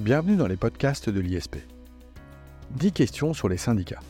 [0.00, 1.56] Bienvenue dans les podcasts de l'ISP.
[2.70, 4.00] 10 questions sur les syndicats.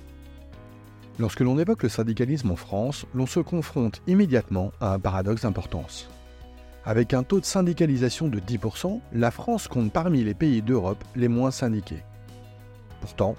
[1.19, 6.09] Lorsque l'on évoque le syndicalisme en France, l'on se confronte immédiatement à un paradoxe d'importance.
[6.85, 11.27] Avec un taux de syndicalisation de 10%, la France compte parmi les pays d'Europe les
[11.27, 12.04] moins syndiqués.
[13.01, 13.35] Pourtant,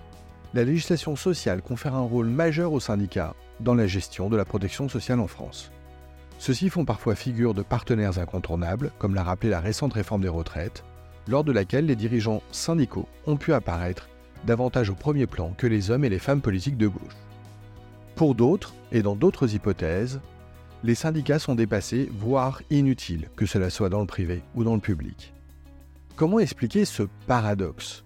[0.53, 4.89] la législation sociale confère un rôle majeur aux syndicats dans la gestion de la protection
[4.89, 5.71] sociale en France.
[6.37, 10.83] Ceux-ci font parfois figure de partenaires incontournables, comme l'a rappelé la récente réforme des retraites,
[11.27, 14.09] lors de laquelle les dirigeants syndicaux ont pu apparaître
[14.45, 17.17] davantage au premier plan que les hommes et les femmes politiques de gauche.
[18.15, 20.19] Pour d'autres, et dans d'autres hypothèses,
[20.83, 24.81] les syndicats sont dépassés, voire inutiles, que cela soit dans le privé ou dans le
[24.81, 25.33] public.
[26.15, 28.03] Comment expliquer ce paradoxe?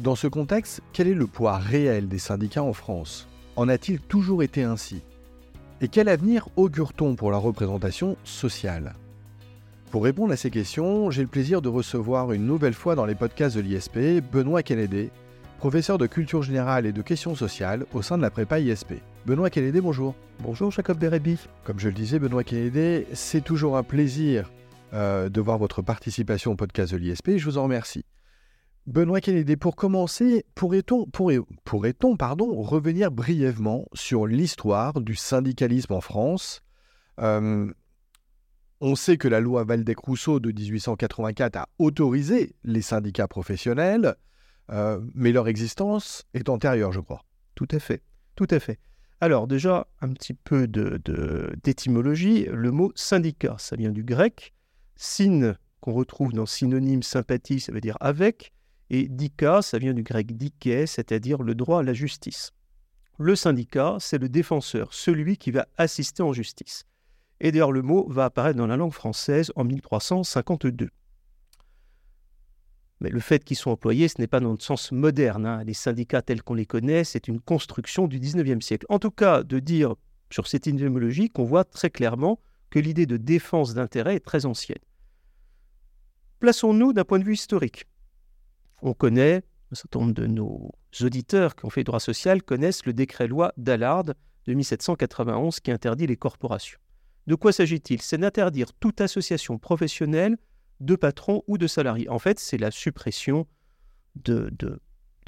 [0.00, 3.26] Dans ce contexte, quel est le poids réel des syndicats en France?
[3.56, 5.02] En a-t-il toujours été ainsi?
[5.80, 8.94] Et quel avenir augure-t-on pour la représentation sociale?
[9.90, 13.16] Pour répondre à ces questions, j'ai le plaisir de recevoir une nouvelle fois dans les
[13.16, 13.98] podcasts de l'ISP
[14.32, 15.10] Benoît Kennedy,
[15.58, 18.94] professeur de culture générale et de questions sociales au sein de la prépa ISP.
[19.26, 20.14] Benoît Kennedy, bonjour.
[20.38, 21.38] Bonjour Jacob Bérébi.
[21.64, 24.52] Comme je le disais, Benoît Kennedy, c'est toujours un plaisir
[24.94, 28.04] euh, de voir votre participation au podcast de l'ISP je vous en remercie.
[28.86, 36.62] Benoît Kennedy, pour commencer, pourrait-on pourrait, pardon, revenir brièvement sur l'histoire du syndicalisme en France?
[37.20, 37.66] Euh,
[38.80, 44.16] on sait que la loi Valdec-Rousseau de 1884 a autorisé les syndicats professionnels,
[44.70, 47.24] euh, mais leur existence est antérieure, je crois.
[47.54, 48.02] Tout à fait,
[48.36, 48.78] tout à fait.
[49.20, 52.46] Alors déjà, un petit peu d'étymologie.
[52.50, 54.54] Le mot syndicat, ça vient du grec.
[54.96, 58.52] Syn, qu'on retrouve dans synonyme sympathie, ça veut dire avec.
[58.88, 62.52] Et dika, ça vient du grec dike, c'est-à-dire le droit à la justice.
[63.18, 66.86] Le syndicat, c'est le défenseur, celui qui va assister en justice.
[67.40, 70.90] Et d'ailleurs, le mot va apparaître dans la langue française en 1352.
[73.00, 75.46] Mais le fait qu'ils soient employés, ce n'est pas dans le sens moderne.
[75.46, 75.64] Hein.
[75.64, 78.84] Les syndicats tels qu'on les connaît, c'est une construction du 19e siècle.
[78.90, 79.94] En tout cas, de dire
[80.30, 82.38] sur cette idéologie qu'on voit très clairement
[82.68, 84.78] que l'idée de défense d'intérêt est très ancienne.
[86.40, 87.86] Plaçons-nous d'un point de vue historique.
[88.82, 89.42] On connaît,
[89.72, 90.70] un certain nombre de nos
[91.00, 96.16] auditeurs qui ont fait droit social connaissent le décret-loi d'Allard de 1791 qui interdit les
[96.16, 96.78] corporations.
[97.26, 98.02] De quoi s'agit-il?
[98.02, 100.36] C'est d'interdire toute association professionnelle
[100.80, 102.08] de patrons ou de salariés.
[102.08, 103.46] En fait, c'est la suppression
[104.16, 104.80] de, de,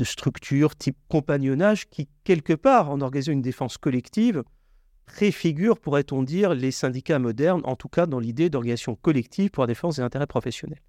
[0.05, 4.43] structures type compagnonnage qui, quelque part, en organisant une défense collective,
[5.07, 9.69] préfigure, pourrait-on dire, les syndicats modernes, en tout cas dans l'idée d'organisation collective pour la
[9.69, 10.83] défense des intérêts professionnels.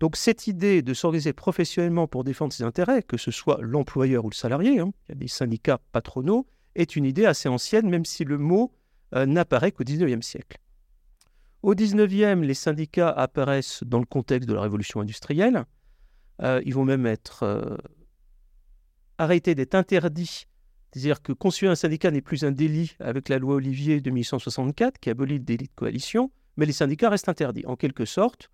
[0.00, 4.30] Donc cette idée de s'organiser professionnellement pour défendre ses intérêts, que ce soit l'employeur ou
[4.30, 8.04] le salarié, hein, il y a des syndicats patronaux, est une idée assez ancienne, même
[8.04, 8.72] si le mot
[9.12, 10.58] n'apparaît qu'au XIXe siècle.
[11.66, 15.64] Au XIXe, les syndicats apparaissent dans le contexte de la révolution industrielle.
[16.42, 17.76] Euh, ils vont même être euh,
[19.18, 20.46] arrêtés d'être interdits.
[20.92, 24.98] C'est-à-dire que constituer un syndicat n'est plus un délit avec la loi Olivier de 1864
[24.98, 27.66] qui abolit le délit de coalition, mais les syndicats restent interdits.
[27.66, 28.50] En quelque sorte,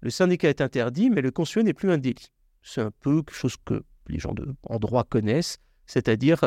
[0.00, 2.32] le syndicat est interdit, mais le constituer n'est plus un délit.
[2.62, 6.42] C'est un peu quelque chose que les gens de, en droit connaissent, c'est-à-dire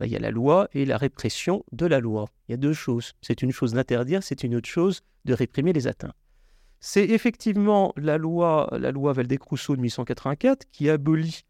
[0.00, 2.30] bah, il y a la loi et la répression de la loi.
[2.48, 3.12] Il y a deux choses.
[3.20, 6.14] C'est une chose d'interdire, c'est une autre chose de réprimer les atteintes.
[6.80, 11.42] C'est effectivement la loi, la loi Valdec-Rousseau de 1884 qui abolit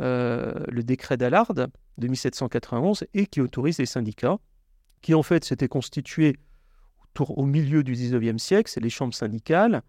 [0.00, 4.38] euh, le décret d'Allard de 1791 et qui autorise les syndicats,
[5.02, 6.36] qui en fait s'étaient constitués
[7.18, 9.82] au milieu du 19e siècle, c'est les chambres syndicales,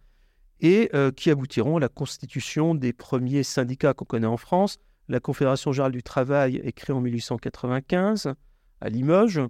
[0.62, 5.20] et euh, qui aboutiront à la constitution des premiers syndicats qu'on connaît en France, la
[5.20, 8.34] Confédération générale du travail est créée en 1895
[8.80, 9.42] à Limoges.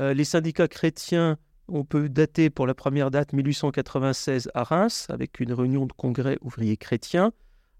[0.00, 1.36] Euh, les syndicats chrétiens,
[1.68, 6.38] on peut dater pour la première date 1896 à Reims, avec une réunion de congrès
[6.40, 7.32] ouvriers chrétiens,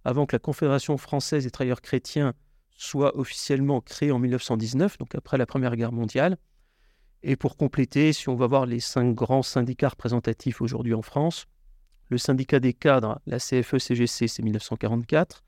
[0.04, 2.34] avant que la Confédération française des travailleurs chrétiens
[2.76, 6.36] soit officiellement créée en 1919, donc après la Première Guerre mondiale.
[7.22, 11.46] Et pour compléter, si on va voir les cinq grands syndicats représentatifs aujourd'hui en France,
[12.10, 15.42] le syndicat des cadres, la CFE-CGC, c'est 1944.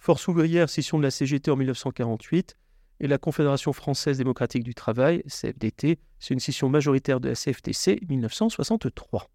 [0.00, 2.56] Force ouvrière, scission de la CGT en 1948,
[3.00, 8.00] et la Confédération française démocratique du travail, CFDT, c'est une scission majoritaire de la CFTC
[8.08, 9.28] 1963.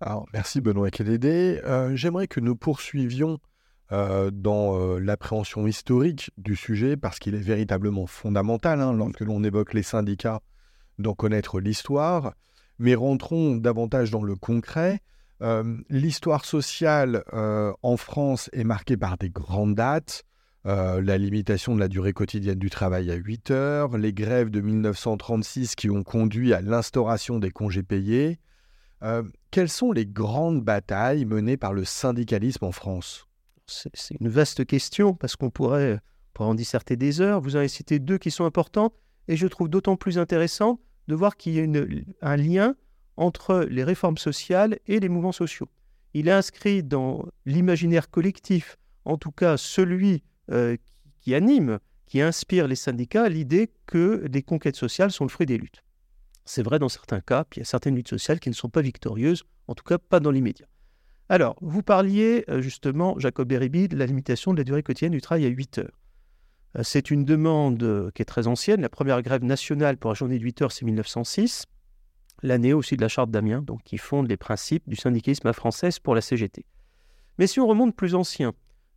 [0.00, 1.60] Alors, merci Benoît Kédédé.
[1.64, 3.38] Euh, j'aimerais que nous poursuivions
[3.92, 9.44] euh, dans euh, l'appréhension historique du sujet, parce qu'il est véritablement fondamental, hein, lorsque l'on
[9.44, 10.40] évoque les syndicats,
[10.98, 12.32] d'en connaître l'histoire,
[12.78, 15.00] mais rentrons davantage dans le concret.
[15.42, 20.24] Euh, l'histoire sociale euh, en France est marquée par des grandes dates.
[20.66, 24.60] Euh, la limitation de la durée quotidienne du travail à 8 heures, les grèves de
[24.60, 28.38] 1936 qui ont conduit à l'instauration des congés payés.
[29.50, 33.28] quelles sont les grandes batailles menées par le syndicalisme en France?
[33.66, 36.00] C'est une vaste question parce qu'on pourrait,
[36.32, 37.42] pourrait en disserter des heures.
[37.42, 38.94] Vous en avez cité deux qui sont importantes
[39.28, 41.84] et je trouve d'autant plus intéressant de voir qu'il y a
[42.22, 42.74] un lien
[43.16, 45.68] entre les réformes sociales et les mouvements sociaux.
[46.14, 50.76] Il est inscrit dans l'imaginaire collectif, en tout cas celui euh,
[51.20, 55.58] qui anime, qui inspire les syndicats, l'idée que les conquêtes sociales sont le fruit des
[55.58, 55.82] luttes.
[56.44, 58.68] C'est vrai dans certains cas, puis il y a certaines luttes sociales qui ne sont
[58.68, 60.66] pas victorieuses, en tout cas pas dans l'immédiat.
[61.30, 65.22] Alors, vous parliez euh, justement, Jacob Beribi, de la limitation de la durée quotidienne du
[65.22, 66.00] travail à 8 heures.
[66.76, 68.82] Euh, c'est une demande qui est très ancienne.
[68.82, 71.64] La première grève nationale pour la journée de 8 heures, c'est 1906.
[72.44, 75.98] L'année aussi de la charte d'Amiens, donc qui fonde les principes du syndicalisme à française
[75.98, 76.66] pour la CGT.
[77.38, 78.52] Mais si on remonte plus ancien,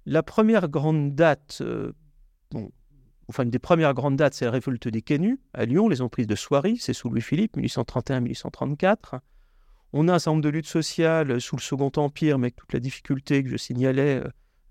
[0.05, 1.63] la première grande date,
[2.51, 2.69] bon,
[3.29, 6.27] enfin une des premières grandes dates, c'est la révolte des Canuts à Lyon, les emprises
[6.27, 9.21] de Soiery, c'est sous Louis-Philippe, 1831-1834.
[9.93, 12.73] On a un certain nombre de luttes sociales sous le Second Empire, mais avec toute
[12.73, 14.23] la difficulté que je signalais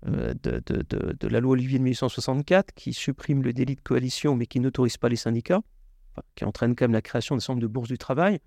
[0.05, 4.59] euh, de, la loi Olivier de 1864, qui supprime le délit de coalition, mais qui
[4.59, 5.61] n'autorise pas les syndicats,
[6.35, 8.39] qui entraîne quand même la création d'un certain nombre de bourses du travail.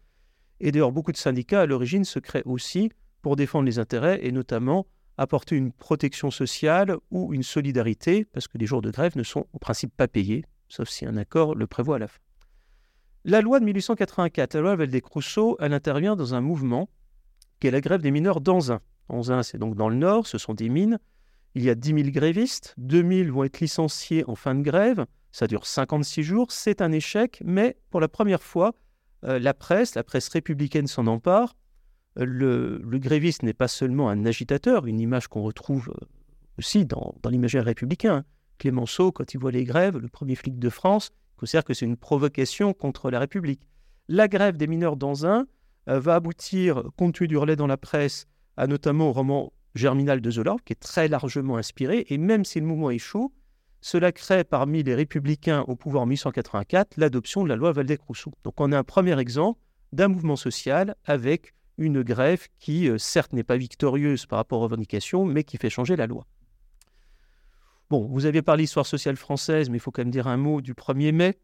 [0.61, 2.91] Et d'ailleurs, beaucoup de syndicats, à l'origine, se créent aussi
[3.23, 4.87] pour défendre les intérêts et notamment
[5.17, 9.47] apporter une protection sociale ou une solidarité, parce que les jours de grève ne sont
[9.53, 12.21] au principe pas payés, sauf si un accord le prévoit à la fin.
[13.25, 16.89] La loi de 1884, la loi Valdez-Crousseau, elle intervient dans un mouvement
[17.61, 18.81] qui est la grève des mineurs d'Anzin.
[19.11, 20.99] Anzin, c'est donc dans le nord, ce sont des mines.
[21.55, 25.05] Il y a 10 000 grévistes, 2 000 vont être licenciés en fin de grève,
[25.33, 28.73] ça dure 56 jours, c'est un échec, mais pour la première fois,
[29.23, 31.55] la presse, la presse républicaine s'en empare,
[32.17, 36.07] le, gréviste n'est pas seulement un agitateur, une image qu'on retrouve euh,
[36.59, 38.25] aussi dans, l'imaginaire républicain.
[38.59, 41.97] Clémenceau, quand il voit les grèves, le premier flic de France, considère que c'est une
[41.97, 43.63] provocation contre la République.
[44.09, 45.47] La grève des mineurs dans un
[45.89, 48.27] euh, va aboutir, compte tenu du relais dans la presse,
[48.57, 52.61] à notamment au roman Germinal de Zola, qui est très largement inspiré, et même si
[52.61, 53.33] le mouvement chaud,
[53.81, 58.33] cela crée parmi les républicains au pouvoir en 1884 l'adoption de la loi Valdez-Rousseau.
[58.45, 59.61] Donc on a un premier exemple
[59.93, 64.65] d'un mouvement social avec une grève qui, euh, certes, n'est pas victorieuse par rapport aux
[64.65, 66.27] revendications, mais qui fait changer la loi.
[67.89, 70.61] Bon, vous aviez parlé d'histoire sociale française, mais il faut quand même dire un mot
[70.61, 71.39] du 1er mai.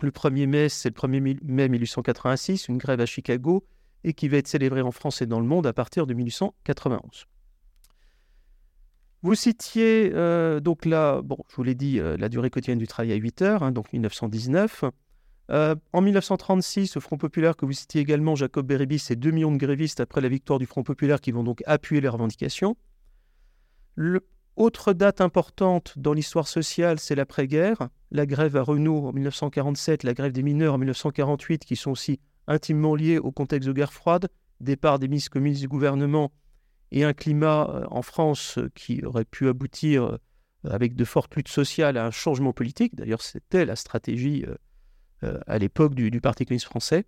[0.00, 3.66] Le 1er mai, c'est le 1er mai 1886, une grève à Chicago,
[4.02, 7.26] et qui va être célébrée en France et dans le monde à partir de 1891.
[9.22, 12.86] Vous citiez euh, donc là, bon, je vous l'ai dit, euh, la durée quotidienne du
[12.86, 14.84] travail à 8 heures, hein, donc 1919.
[15.50, 19.52] Euh, en 1936, le Front populaire que vous citiez également, Jacob Beribi, c'est 2 millions
[19.52, 22.76] de grévistes après la victoire du Front populaire qui vont donc appuyer les revendications.
[24.56, 27.88] autre date importante dans l'histoire sociale, c'est l'après-guerre.
[28.10, 32.20] La grève à Renault en 1947, la grève des mineurs en 1948, qui sont aussi
[32.48, 34.28] intimement liées au contexte de guerre froide,
[34.60, 36.32] départ des ministres communistes du gouvernement
[36.92, 40.18] et un climat euh, en France qui aurait pu aboutir euh,
[40.64, 42.94] avec de fortes luttes sociales à un changement politique.
[42.94, 44.44] D'ailleurs, c'était la stratégie
[45.22, 47.06] euh, à l'époque du, Parti communiste français.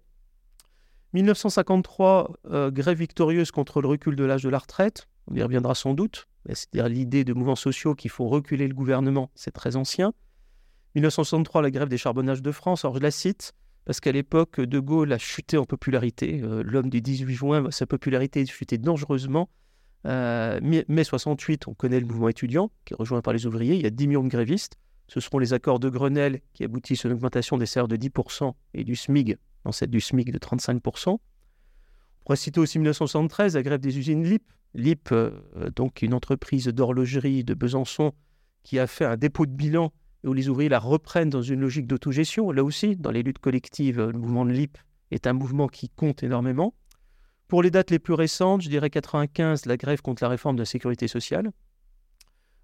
[1.13, 5.09] 1953, euh, grève victorieuse contre le recul de l'âge de la retraite.
[5.31, 6.27] On y reviendra sans doute.
[6.47, 10.15] C'est-à-dire l'idée de mouvements sociaux qui font reculer le gouvernement, c'est très ancien.
[10.95, 12.85] 1963, la grève des charbonnages de France.
[12.85, 13.53] Alors je la cite
[13.85, 16.41] parce qu'à l'époque, De Gaulle a chuté en popularité.
[16.43, 19.51] Euh, l'homme du 18 juin, sa popularité a chuté dangereusement.
[20.05, 23.75] Mai 68, on connaît le mouvement étudiant qui est rejoint par les ouvriers.
[23.75, 24.79] Il y a 10 millions de grévistes.
[25.09, 28.53] Ce seront les accords de Grenelle qui aboutissent à une augmentation des salaires de 10%
[28.75, 31.11] et du SMIG, dans cette du SMIG de 35%.
[31.11, 31.19] On
[32.25, 34.45] pourrait citer aussi 1973 la grève des usines LIP.
[34.75, 35.31] LIP, euh,
[35.75, 38.13] donc une entreprise d'horlogerie de Besançon
[38.65, 39.93] qui a fait un dépôt de bilan
[40.25, 42.51] et où les ouvriers la reprennent dans une logique d'autogestion.
[42.51, 44.77] Là aussi, dans les luttes collectives, le mouvement de LIP
[45.11, 46.75] est un mouvement qui compte énormément.
[47.49, 50.61] Pour les dates les plus récentes, je dirais 95, la grève contre la réforme de
[50.61, 51.51] la sécurité sociale.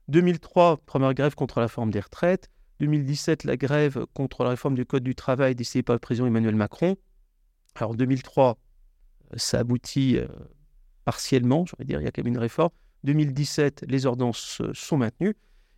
[0.09, 2.51] 2003, première grève contre la réforme des retraites.
[2.81, 6.55] 2017, la grève contre la réforme du Code du travail décidée par le président Emmanuel
[6.55, 6.97] Macron.
[7.77, 8.59] Alors 2003,
[9.37, 10.27] ça aboutit euh,
[11.07, 12.71] partiellement, je vais dire, il y a quand même une réforme.
[13.05, 15.35] 2017, les ordonnances euh, sont maintenues.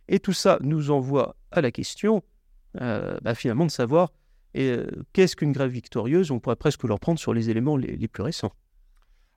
[0.09, 2.23] Et tout ça nous envoie à la question,
[2.81, 4.11] euh, bah, finalement, de savoir
[5.13, 6.31] qu'est-ce qu'une grève victorieuse?
[6.31, 8.51] On pourrait presque leur prendre sur les éléments les plus récents.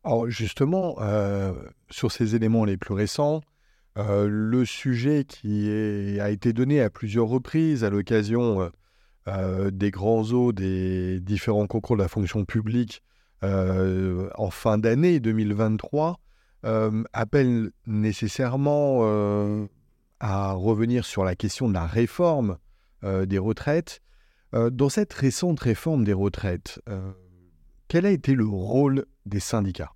[0.05, 0.97] Alors justement,
[1.91, 3.43] sur ces éléments les plus récents,
[3.99, 5.69] euh, le sujet qui
[6.21, 8.69] a été donné à plusieurs reprises à l'occasion euh,
[9.29, 13.03] euh, des grands eaux des différents concours de la fonction publique
[13.43, 16.21] en fin d'année 2023
[16.63, 19.03] appelle nécessairement
[20.21, 22.59] à revenir sur la question de la réforme
[23.03, 24.03] des retraites.
[24.53, 26.83] dans cette récente réforme des retraites,
[27.91, 29.91] quel a été le rôle des syndicats?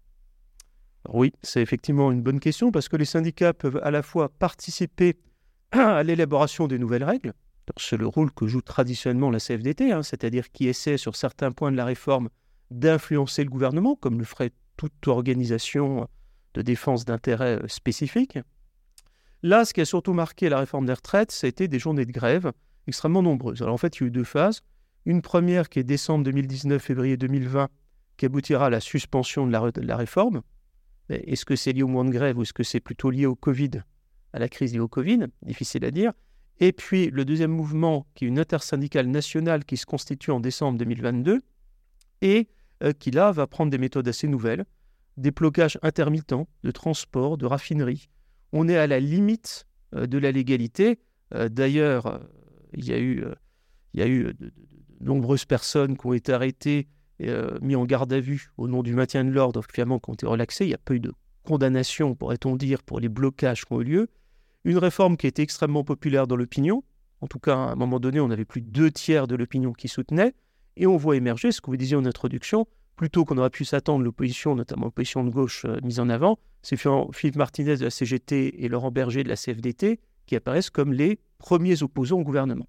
[1.09, 5.17] Oui, c'est effectivement une bonne question parce que les syndicats peuvent à la fois participer
[5.71, 7.35] à l'élaboration des nouvelles règles,
[7.77, 11.71] c'est le rôle que joue traditionnellement la CFDT, hein, c'est-à-dire qui essaie sur certains points
[11.71, 12.31] de la réforme
[12.73, 16.09] d'influencer le gouvernement, comme le ferait toute organisation
[16.55, 18.41] de défense d'intérêts euh, spécifiques.
[19.45, 22.51] Là, ce qui a surtout marqué la réforme des retraites, c'était des journées de grève
[22.89, 23.63] extrêmement nombreuses.
[23.63, 24.63] Alors en fait, il y a eu deux phases.
[25.07, 27.69] Une première qui est décembre 2019, février 2020,
[28.17, 30.43] qui aboutira à la suspension de la, de réforme.
[31.09, 33.35] Est-ce que c'est lié au mouvement de grève ou est-ce que c'est plutôt lié au
[33.35, 33.83] Covid,
[34.33, 35.27] à la crise liée au Covid?
[35.43, 36.13] Difficile à dire.
[36.61, 40.79] Et puis le deuxième mouvement, qui est une intersyndicale nationale qui se constitue en décembre
[40.79, 41.41] 2022
[42.23, 42.49] et
[42.83, 44.65] euh, qui là va prendre des méthodes assez nouvelles,
[45.17, 48.09] des blocages intermittents de transport, de raffinerie.
[48.53, 51.01] On est à la limite euh, de la légalité.
[51.35, 52.21] Euh, d'ailleurs,
[52.73, 53.25] il y a eu,
[53.93, 54.53] il y a eu de,
[55.01, 56.89] nombreuses personnes qui ont été arrêtées
[57.21, 57.31] et
[57.61, 60.27] mises en garde à vue au nom du maintien de l'ordre, finalement, qui ont été
[60.27, 60.65] relaxées.
[60.65, 61.13] Il n'y a pas eu de
[61.45, 64.09] condamnation, pourrait-on dire, pour les blocages qui ont eu lieu.
[64.65, 66.83] Une réforme qui était extrêmement populaire dans l'opinion.
[67.21, 69.73] En tout cas, à un moment donné, on avait plus de deux tiers de l'opinion
[69.73, 70.35] qui soutenait.
[70.77, 72.67] Et on voit émerger ce que vous disiez en introduction,
[72.97, 76.77] plutôt qu'on aurait pu s'attendre l'opposition, notamment l'opposition de gauche euh, mise en avant, c'est
[76.77, 81.21] Philippe Martinez de la CGT et Laurent Berger de la CFDT qui apparaissent comme les
[81.39, 82.67] premiers opposants au gouvernement.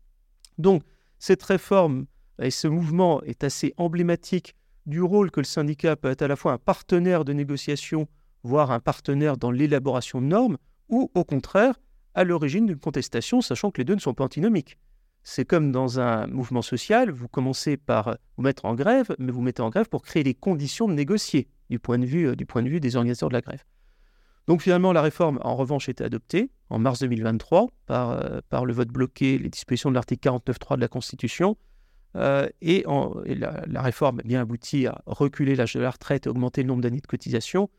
[0.57, 0.83] Donc,
[1.17, 2.05] cette réforme
[2.41, 6.35] et ce mouvement est assez emblématique du rôle que le syndicat peut être à la
[6.35, 8.07] fois un partenaire de négociation,
[8.43, 10.57] voire un partenaire dans l'élaboration de normes,
[10.89, 11.79] ou au contraire
[12.13, 14.77] à l'origine d'une contestation, sachant que les deux ne sont pas antinomiques.
[15.23, 19.41] C'est comme dans un mouvement social, vous commencez par vous mettre en grève, mais vous
[19.41, 22.45] mettez en grève pour créer les conditions de négocier du point de vue, euh, du
[22.45, 23.63] point de vue des organisateurs de la grève.
[24.47, 28.73] Donc finalement, la réforme, en revanche, été adoptée en mars 2023 par, euh, par le
[28.73, 31.57] vote bloqué, les dispositions de l'article 49.3 de la Constitution.
[32.15, 36.61] Euh, et, la, réforme a bien abouti à reculer l'âge de la retraite et augmenter
[36.61, 37.69] le nombre d'années de cotisation.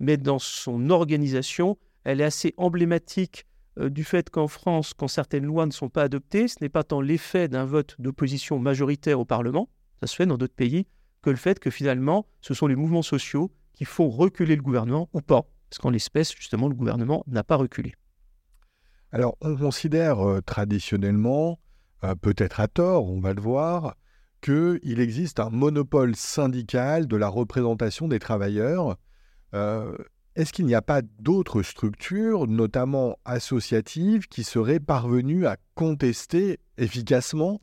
[0.00, 3.46] Mais dans son organisation, elle est assez emblématique
[3.78, 6.84] euh, du fait qu'en France, quand certaines lois ne sont pas adoptées, ce n'est pas
[6.84, 9.68] tant l'effet d'un vote d'opposition majoritaire au Parlement,
[10.00, 10.86] ça se fait dans d'autres pays,
[11.22, 15.08] que le fait que finalement, ce sont les mouvements sociaux qui font reculer le gouvernement
[15.12, 15.46] ou pas.
[15.68, 17.94] Parce qu'en l'espèce, justement, le gouvernement n'a pas reculé.
[19.12, 21.58] Alors, on considère euh, traditionnellement,
[22.14, 23.96] peut-être à tort, on va le voir,
[24.40, 28.96] qu'il existe un monopole syndical de la représentation des travailleurs.
[30.36, 37.58] Est-ce qu'il n'y a pas d'autres structures, notamment associatives, qui seraient parvenues à contester efficacement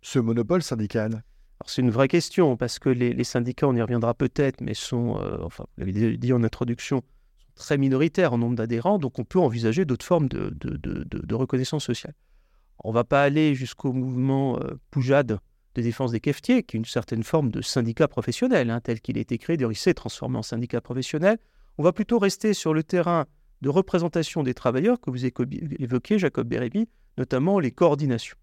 [0.00, 1.22] ce monopole syndical?
[1.66, 5.36] C'est une vraie question parce que les, syndicats, on y reviendra peut-être, mais sont, euh,
[5.42, 7.02] enfin, vous l'avez dit en introduction,
[7.56, 12.14] très minoritaires en nombre d'adhérents, donc on peut envisager d'autres formes de, reconnaissance sociale.
[12.82, 15.38] On ne va pas aller jusqu'au mouvement euh, Poujade
[15.74, 19.18] de défense des cafetiers, qui est une certaine forme de syndicat professionnel, hein, tel qu'il
[19.18, 21.38] a été créé, d'ailleurs il s'est transformé en syndicat professionnel.
[21.78, 23.26] On va plutôt rester sur le terrain
[23.60, 26.88] de représentation des travailleurs que vous évoquez, Jacob Bérébi,
[27.18, 28.36] notamment les coordinations.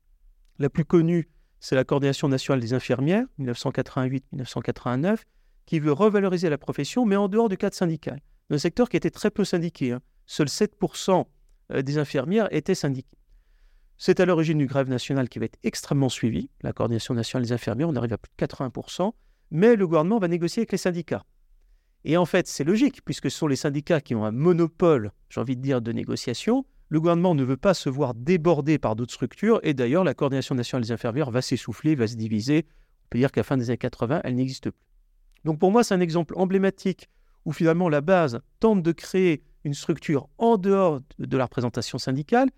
[0.59, 5.19] La plus connue, c'est la Coordination nationale des infirmières, 1988-1989,
[5.65, 8.19] qui veut revaloriser la profession, mais en dehors du cadre syndical.
[8.49, 9.91] Dans un secteur qui était très peu syndiqué.
[9.91, 10.01] Hein.
[10.25, 11.25] Seuls 7%
[11.71, 13.17] euh, des infirmières étaient syndiquées.
[14.03, 16.49] C'est à l'origine du grève nationale qui va être extrêmement suivi.
[16.63, 19.11] La Coordination nationale des infirmières, on arrive à plus de 80%,
[19.51, 21.23] mais le gouvernement va négocier avec les syndicats.
[22.03, 25.39] Et en fait, c'est logique, puisque ce sont les syndicats qui ont un monopole, j'ai
[25.39, 26.65] envie de dire, de négociation.
[26.89, 30.55] Le gouvernement ne veut pas se voir débordé par d'autres structures, et d'ailleurs, la coordination
[30.55, 32.65] nationale des infirmières va s'essouffler, va se diviser.
[33.05, 34.87] On peut dire qu'à la fin des années 80, elle n'existe plus.
[35.45, 37.07] Donc pour moi, c'est un exemple emblématique
[37.45, 42.49] où finalement la base tente de créer une structure en dehors de la représentation syndicale,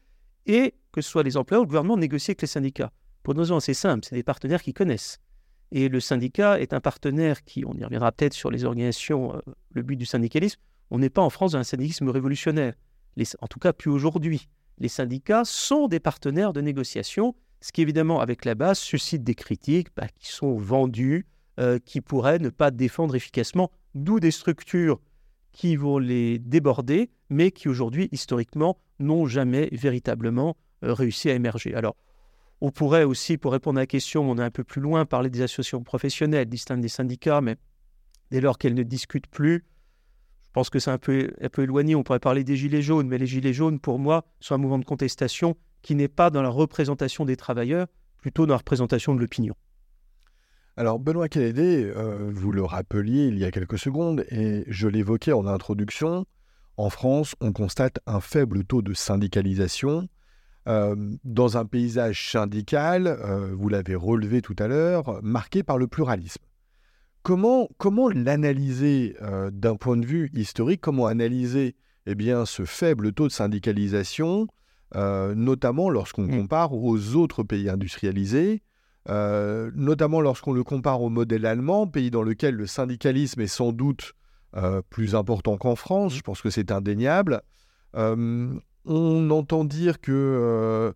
[0.46, 2.92] et que ce soit les employeurs ou le gouvernement négocie avec les syndicats.
[3.24, 5.20] Pour une raison assez simple, c'est des partenaires qui connaissent.
[5.72, 9.40] Et le syndicat est un partenaire qui, on y reviendra peut-être sur les organisations, euh,
[9.72, 10.60] le but du syndicalisme,
[10.92, 12.76] on n'est pas en France dans un syndicalisme révolutionnaire.
[13.40, 14.48] en tout cas, plus aujourd'hui.
[14.78, 19.36] Les syndicats sont des partenaires de négociation, ce qui évidemment, avec la base, suscite des
[19.36, 21.26] critiques bah, qui sont vendues,
[21.60, 25.00] euh, qui pourraient ne pas défendre efficacement, d'où des structures
[25.52, 31.74] qui vont les déborder, mais qui aujourd'hui, historiquement, n'ont jamais véritablement euh, réussi à émerger.
[31.76, 31.96] Alors,
[32.62, 35.30] on pourrait aussi, pour répondre à la question, on est un peu plus loin, parler
[35.30, 37.58] des associations professionnelles distinctes des syndicats, mais
[38.32, 39.66] dès lors qu'elles ne discutent plus,
[40.46, 41.96] je pense que c'est un peu, un peu éloigné.
[41.96, 44.80] On pourrait parler des Gilets jaunes, mais les Gilets jaunes, pour moi, sont un mouvement
[44.80, 49.20] de contestation qui n'est pas dans la représentation des travailleurs, plutôt dans la représentation de
[49.20, 49.56] l'opinion.
[50.78, 55.34] Alors, Benoît Kélédé, euh, vous le rappeliez il y a quelques secondes, et je l'évoquais
[55.34, 56.26] en introduction,
[56.78, 60.08] en France, on constate un faible taux de syndicalisation,
[60.68, 65.88] euh, dans un paysage syndical, euh, vous l'avez relevé tout à l'heure, marqué par le
[65.88, 66.42] pluralisme.
[67.22, 70.82] comment, comment l'analyser euh, d'un point de vue historique?
[70.82, 71.76] Comment analyser
[72.06, 74.48] eh bien, ce faible taux de syndicalisation,
[74.94, 76.42] notamment lorsqu'on Mm.
[76.42, 78.62] compare aux autres pays industrialisés,
[79.08, 84.16] notamment lorsqu'on le compare au modèle allemand, pays dans lequel le syndicalisme est sans doute
[84.90, 87.42] plus important qu'en France, je pense que c'est indéniable.
[87.96, 88.54] Euh,
[88.86, 90.92] on entend dire que, euh,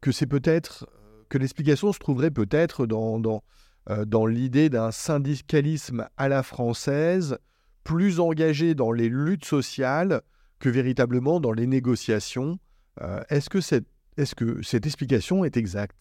[0.00, 0.88] que c'est peut-être
[1.28, 3.42] que l'explication se trouverait peut-être dans, dans,
[3.90, 7.38] euh, dans l'idée d'un syndicalisme à la française,
[7.84, 10.22] plus engagé dans les luttes sociales
[10.58, 12.58] que véritablement dans les négociations.
[13.00, 15.96] Euh, est-ce, que cette, est-ce que cette explication est exacte?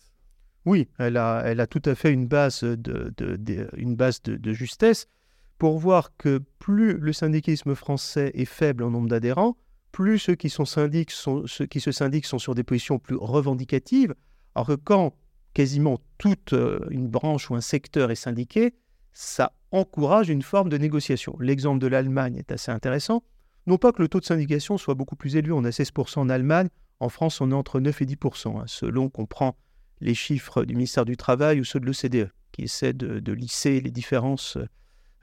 [0.65, 4.53] Oui, elle a, elle a tout à fait une base de, de- une base de
[4.53, 5.07] justesse
[5.57, 9.57] pour voir que plus le syndicalisme français est faible en nombre d'adhérents,
[9.91, 14.13] plus ceux qui, se syndiquent sont sur des positions plus revendicatives,
[14.53, 15.13] alors que quand
[15.53, 18.73] quasiment toute euh, une branche ou un secteur est syndiqué,
[19.13, 21.37] ça encourage une forme de négociation.
[21.39, 23.23] L'exemple de l'Allemagne est assez intéressant.
[23.65, 26.29] Non pas que le taux de syndication soit beaucoup plus élevé, on a 16% en
[26.29, 26.67] Allemagne,
[26.99, 29.55] en France on est entre 9 et 10%, hein, selon qu'on prend
[30.01, 33.79] les chiffres du ministère du Travail ou ceux de l'OCDE, qui essaient de, de lisser
[33.79, 34.67] les différences euh,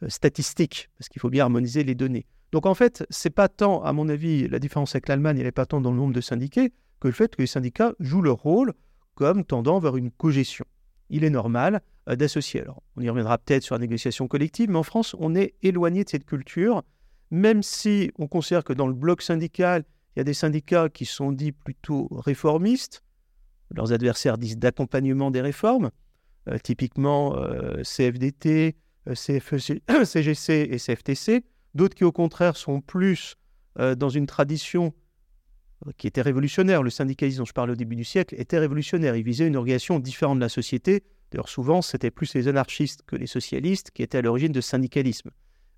[0.09, 2.27] statistiques, parce qu'il faut bien harmoniser les données.
[2.53, 5.53] Donc en fait, c'est pas tant, à mon avis, la différence avec l'Allemagne, elle n'est
[5.53, 8.37] pas tant dans le nombre de syndiqués, que le fait que les syndicats jouent leur
[8.37, 8.75] rôle
[9.15, 10.65] comme tendant vers une cogestion.
[11.11, 12.61] Il est normal euh, d'associer.
[12.63, 16.05] Alors, on y reviendra peut-être sur la négociation collective, mais en France, on est éloigné
[16.05, 16.83] de cette culture,
[17.31, 21.07] même si on considère que dans le bloc syndical, il y a des syndicats qui
[21.07, 23.03] sont dits plutôt réformistes,
[23.75, 25.91] leurs adversaires disent d'accompagnement des réformes,
[26.49, 28.73] euh, typiquement euh, CFDT, euh,
[29.07, 29.83] CGC
[30.71, 31.45] et CFTC,
[31.75, 33.37] d'autres qui au contraire sont plus
[33.79, 34.93] euh, dans une tradition
[35.87, 36.83] euh, qui était révolutionnaire.
[36.83, 39.17] Le syndicalisme dont je parlais au début du siècle était révolutionnaire.
[39.17, 41.03] Il visait une organisation différente de la société.
[41.31, 45.31] D'ailleurs, souvent, c'était plus les anarchistes que les socialistes qui étaient à l'origine de syndicalisme,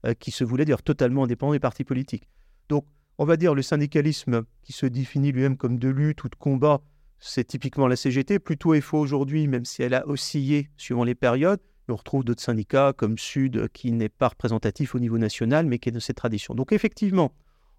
[0.04, 2.28] euh, qui se voulaient d'ailleurs totalement indépendants des partis politiques.
[2.68, 2.84] Donc,
[3.18, 6.82] on va dire le syndicalisme qui se définit lui-même comme de lutte ou de combat,
[7.20, 8.40] c'est typiquement la CGT.
[8.40, 11.60] Plutôt FO aujourd'hui, même si elle a oscillé suivant les périodes.
[11.88, 15.90] On retrouve d'autres syndicats comme Sud, qui n'est pas représentatif au niveau national, mais qui
[15.90, 16.54] est de cette tradition.
[16.54, 17.34] Donc effectivement,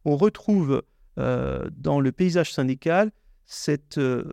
[0.06, 0.84] on retrouve
[1.18, 3.12] euh, dans le paysage syndical
[3.46, 4.32] cette euh,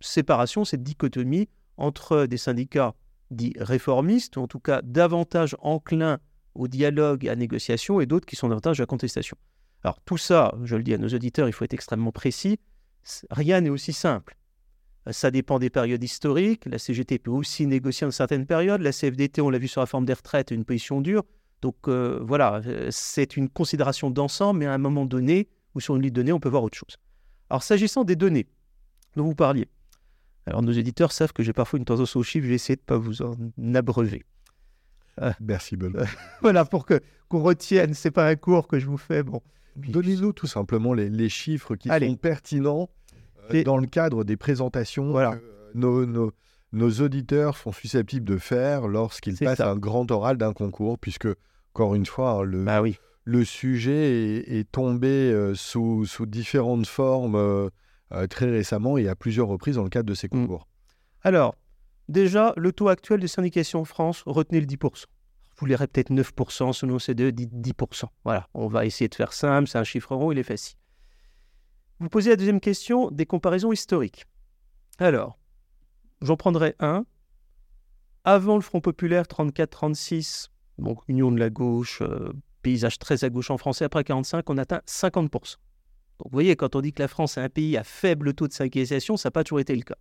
[0.00, 2.94] séparation, cette dichotomie entre des syndicats
[3.30, 6.18] dits réformistes, ou en tout cas davantage enclins
[6.54, 9.36] au dialogue et à négociation, et d'autres qui sont davantage à la contestation.
[9.82, 12.58] Alors tout ça, je le dis à nos auditeurs, il faut être extrêmement précis.
[13.30, 14.36] Rien n'est aussi simple.
[15.08, 16.64] Euh, Ça dépend des périodes historiques.
[16.66, 18.80] La CGT peut aussi négocier en certaines périodes.
[18.82, 21.24] La CFDT, on l'a vu sur la forme des retraites, a une position dure.
[21.62, 25.96] Donc euh, voilà, euh, c'est une considération d'ensemble, mais à un moment donné, ou sur
[25.96, 26.96] une liste de données, on peut voir autre chose.
[27.50, 28.46] Alors s'agissant des données
[29.16, 29.68] dont vous parliez,
[30.46, 32.80] alors nos éditeurs savent que j'ai parfois une tendance aux chiffres, je vais essayer de
[32.80, 33.34] ne pas vous en
[33.74, 34.24] abreuver.
[35.40, 36.06] Merci, Benoît.
[36.40, 39.22] Voilà, pour que qu'on retienne, c'est pas un cours que je vous fais.
[39.22, 39.42] Bon,
[39.76, 42.08] Donnez-nous tout simplement les, les chiffres qui Allez.
[42.08, 42.88] sont pertinents
[43.64, 45.36] dans le cadre des présentations Voilà.
[45.36, 46.32] que euh, nos, nos-
[46.72, 49.70] nos auditeurs sont susceptibles de faire lorsqu'ils passent ça.
[49.70, 51.28] un grand oral d'un concours, puisque,
[51.74, 52.96] encore une fois, hein, le, bah oui.
[53.24, 57.68] le sujet est, est tombé euh, sous, sous différentes formes euh,
[58.28, 60.30] très récemment et à plusieurs reprises dans le cadre de ces Mm.
[60.30, 60.68] concours.
[61.22, 61.56] Alors,
[62.08, 65.04] déjà, le taux actuel de syndication en France, retenez le 10%.
[65.58, 68.04] Vous lirez peut-être 9% selon l'OCDE, dit 10%.
[68.24, 70.76] Voilà, on va essayer de faire simple, c'est un chiffre rond, il est facile.
[72.00, 74.24] Vous posez la deuxième question, des comparaisons historiques.
[74.98, 75.38] Alors,
[76.22, 77.04] j'en prendrai un.
[78.24, 82.32] Avant le Front populaire 34-36, donc union de la gauche, euh,
[82.62, 85.30] paysage très à gauche en français, après 45, on atteint 50%.
[85.30, 85.50] Donc
[86.24, 88.52] vous voyez, quand on dit que la France est un pays à faible taux de
[88.54, 89.96] syndicalisation, ça n'a pas toujours été le cas.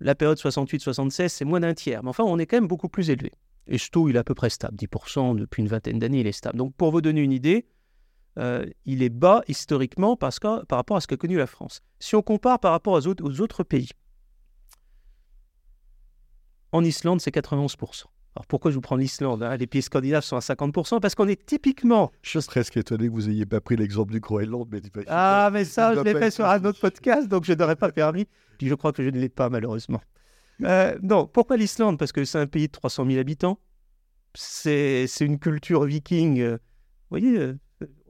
[0.00, 2.02] La période 68-76, c'est moins d'un tiers.
[2.02, 3.32] Mais enfin, on est quand même beaucoup plus élevé.
[3.68, 4.76] Et ce taux, il est à peu près stable.
[4.76, 6.58] 10% depuis une vingtaine d'années, il est stable.
[6.58, 7.66] Donc, pour vous donner une idée,
[8.38, 11.80] euh, il est bas historiquement parce que, par rapport à ce qu'a connu la France.
[11.98, 13.88] Si on compare par rapport aux autres, aux autres pays,
[16.72, 18.04] en Islande, c'est 91%.
[18.36, 19.56] Alors, pourquoi je vous prends l'Islande hein?
[19.56, 22.12] Les pays scandinaves sont à 50% parce qu'on est typiquement...
[22.22, 25.64] Je suis presque étonné que vous n'ayez pas pris l'exemple du Groenland, mais Ah, mais
[25.64, 28.26] ça, je l'ai fait sur un autre podcast, donc je n'aurais pas permis.
[28.58, 30.00] Puis je crois que je ne l'ai pas, malheureusement.
[30.62, 31.98] Euh, non, pourquoi l'Islande?
[31.98, 33.58] Parce que c'est un pays de 300 000 habitants.
[34.34, 36.40] C'est c'est une culture viking.
[36.40, 37.58] euh, vous voyez, euh,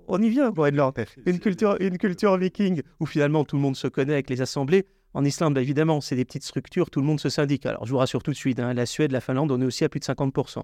[0.09, 0.95] on y vient, Groenland.
[1.27, 4.87] Une culture, une culture viking où finalement tout le monde se connaît avec les assemblées.
[5.15, 7.67] En Islande, bah, évidemment, c'est des petites structures, tout le monde se syndique.
[7.67, 9.85] Alors, je vous rassure tout de suite, hein, la Suède, la Finlande, on est aussi
[9.85, 10.63] à plus de 50%.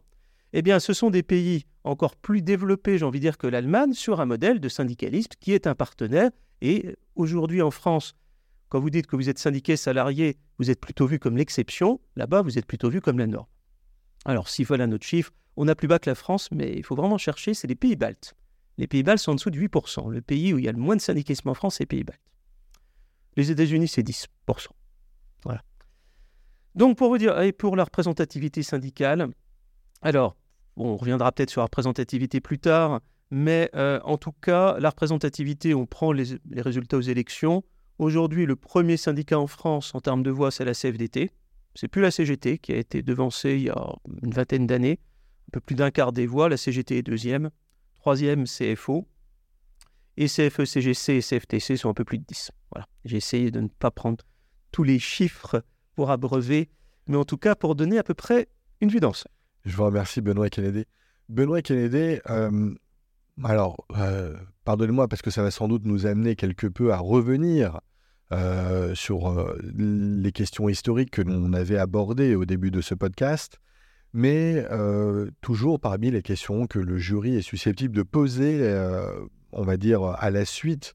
[0.52, 3.92] Eh bien, ce sont des pays encore plus développés, j'ai envie de dire, que l'Allemagne,
[3.92, 6.30] sur un modèle de syndicalisme qui est un partenaire.
[6.60, 8.14] Et aujourd'hui, en France,
[8.68, 12.00] quand vous dites que vous êtes syndiqué, salarié, vous êtes plutôt vu comme l'exception.
[12.16, 13.46] Là-bas, vous êtes plutôt vu comme la norme.
[14.24, 16.94] Alors, si voilà notre chiffre, on a plus bas que la France, mais il faut
[16.94, 18.34] vraiment chercher, c'est les pays baltes.
[18.78, 20.10] Les pays baltes sont en dessous de 8%.
[20.10, 22.04] Le pays où il y a le moins de syndicalisme en France, c'est les pays
[22.04, 22.20] baltes.
[23.36, 24.26] Les États-Unis, c'est 10%.
[25.44, 25.62] Voilà.
[26.74, 29.28] Donc, pour vous dire, et pour la représentativité syndicale,
[30.02, 30.36] alors,
[30.76, 35.74] on reviendra peut-être sur la représentativité plus tard, mais euh, en tout cas, la représentativité,
[35.74, 37.64] on prend les, résultats aux élections.
[37.98, 41.30] Aujourd'hui, le premier syndicat en France en termes de voix, c'est la CFDT.
[41.74, 45.00] C'est plus la CGT qui a été devancée il y a une vingtaine d'années,
[45.48, 46.48] un peu plus d'un quart des voix.
[46.48, 47.50] La CGT est deuxième.
[48.04, 49.08] Troisième, CFO.
[50.18, 52.50] Et CFE, CGC et CFTC sont un peu plus de 10.
[52.70, 52.86] Voilà.
[53.06, 54.22] J'ai essayé de ne pas prendre
[54.72, 55.64] tous les chiffres
[55.96, 56.68] pour abreuver,
[57.06, 58.48] mais en tout cas pour donner à peu près
[58.82, 59.00] une vue.
[59.64, 60.84] Je vous remercie, Benoît Kennedy.
[61.30, 62.74] Benoît Kennedy, euh,
[63.42, 64.36] alors, euh,
[64.66, 67.80] pardonnez-moi parce que ça va sans doute nous amener quelque peu à revenir
[68.32, 73.58] euh, sur les questions historiques que l'on avait abordées au début de ce podcast,
[74.14, 74.64] mais
[75.40, 78.72] toujours parmi les questions que le jury est susceptible de poser,
[79.52, 80.94] on va dire, à la suite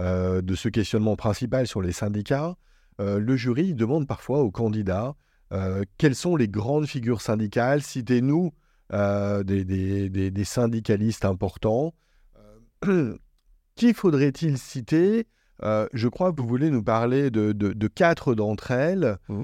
[0.00, 2.56] de ce questionnement principal sur les syndicats,
[2.98, 5.14] le jury demande parfois aux candidats
[5.98, 8.52] quelles sont les grandes figures syndicales, citez-nous
[8.90, 11.94] des, syndicalistes importants.
[13.76, 15.26] Qui faudrait-il citer
[15.62, 19.18] euh, Je crois que vous voulez nous parler de, quatre d'entre elles.
[19.28, 19.42] Mmh.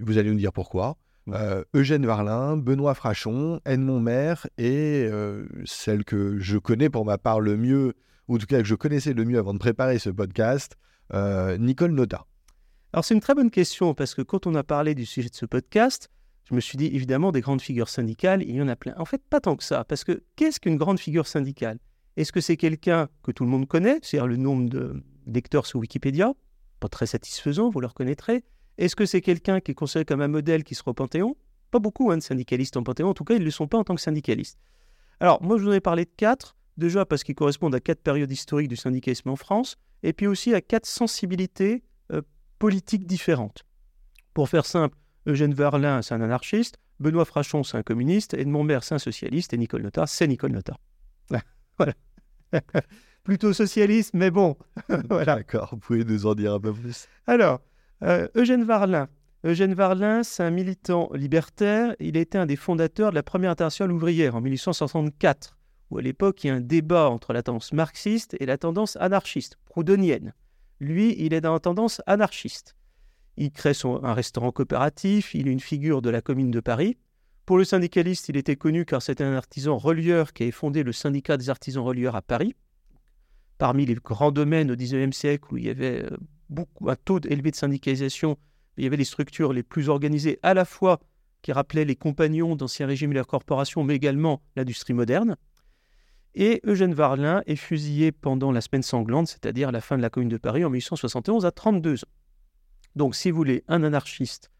[0.00, 0.96] vous allez nous dire pourquoi.
[1.26, 1.34] Mmh.
[1.74, 5.08] Eugène Varlin, Benoît Frachon, Edmond Maire et
[5.64, 7.94] celle que je connais pour ma part le mieux,
[8.28, 10.76] ou en tout cas que je connaissais le mieux avant de préparer ce podcast,
[11.12, 12.26] Nicole Nota.
[12.92, 15.34] Alors c'est une très bonne question parce que quand on a parlé du sujet de
[15.34, 16.10] ce podcast,
[16.48, 18.94] je me suis dit, évidemment, des grandes figures syndicales, il y en a plein.
[18.98, 21.78] En fait, pas tant que ça, parce que qu'est-ce qu'une grande figure syndicale?
[22.18, 25.80] Est-ce que c'est quelqu'un que tout le monde connaît, c'est-à-dire le nombre de lecteurs sur
[25.80, 26.34] Wikipédia?
[26.80, 28.44] Pas très satisfaisant, vous le reconnaîtrez.
[28.78, 31.36] Est-ce que c'est quelqu'un qui est considéré comme un modèle qui sera au Panthéon?
[31.70, 33.78] Pas beaucoup hein, de syndicalistes en Panthéon, en tout cas, ils ne le sont pas
[33.78, 34.58] en tant que syndicalistes.
[35.20, 38.00] Alors, moi, je vous en ai parlé de quatre, déjà parce qu'ils correspondent à quatre
[38.00, 41.82] périodes historiques du syndicalisme en France, et puis aussi à quatre sensibilités
[42.12, 42.22] euh,
[42.58, 43.64] politiques différentes.
[44.34, 46.78] Pour faire simple, Eugène Verlin, c'est un anarchiste.
[47.00, 48.34] Benoît Frachon, c'est un communiste.
[48.34, 49.52] Edmond Baird, c'est un socialiste.
[49.54, 50.76] Et Nicole Nota, c'est Nicole Nota.
[51.78, 51.94] voilà.
[53.24, 54.56] Plutôt socialiste, mais bon.
[55.08, 55.36] voilà.
[55.36, 57.08] D'accord, vous pouvez nous en dire un peu plus.
[57.26, 57.60] Alors,
[58.02, 59.08] euh, Eugène Varlin.
[59.44, 61.94] Eugène Varlin, c'est un militant libertaire.
[62.00, 65.58] Il été un des fondateurs de la première internationale ouvrière en 1864,
[65.90, 68.96] où à l'époque il y a un débat entre la tendance marxiste et la tendance
[68.96, 70.32] anarchiste, proudhonienne.
[70.80, 72.74] Lui, il est dans la tendance anarchiste.
[73.36, 76.96] Il crée son, un restaurant coopératif, il est une figure de la commune de Paris.
[77.46, 80.92] Pour le syndicaliste, il était connu car c'était un artisan relieur qui avait fondé le
[80.92, 82.54] syndicat des artisans relieurs à Paris.
[83.58, 86.16] Parmi les grands domaines au XIXe siècle où il y avait euh,
[86.86, 88.38] un taux élevé de syndicalisation,
[88.76, 91.00] il y avait les structures les plus organisées à la fois
[91.42, 95.36] qui rappelaient les compagnons d'anciens régimes et leurs corporations, mais également l'industrie moderne.
[96.34, 100.30] Et Eugène Varlin est fusillé pendant la semaine sanglante, c'est-à-dire la fin de la Commune
[100.30, 102.08] de Paris en 1871 à 32 ans.
[102.96, 104.50] Donc, si vous voulez un anarchiste,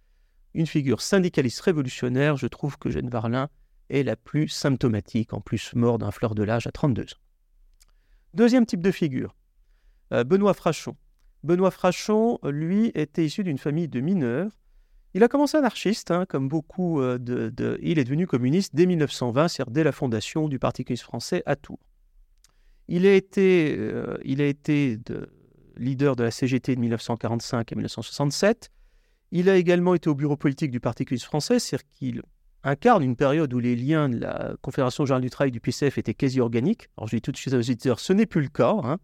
[0.54, 3.48] une figure syndicaliste révolutionnaire, je trouve que Jeanne Varlin
[3.90, 7.06] est la plus symptomatique, en plus mort d'un fleur de l'âge à 32 ans.
[8.34, 9.34] Deuxième type de figure,
[10.12, 10.96] euh, Benoît Frachon.
[11.44, 14.50] Benoît Frachon, lui, était issu d'une famille de mineurs.
[15.12, 19.48] Il a commencé anarchiste, hein, comme beaucoup euh, de, Il est devenu communiste dès 1920,
[19.48, 21.78] c'est-à-dire dès la fondation du Parti communiste français à Tours.
[22.88, 25.28] Il a été, euh, il a été de,
[25.76, 28.70] leader de la CGT de 1945 à 1967.
[29.30, 32.22] Il a également été au bureau politique du Parti communiste français, c'est-à-dire qu'il
[32.62, 36.14] incarne une période où les liens de la Confédération générale du travail du PCF étaient
[36.14, 36.88] quasi organiques.
[36.96, 38.74] Alors je dis tout de suite aux auditeurs, ce n'est plus le cas.
[38.82, 38.98] Hein.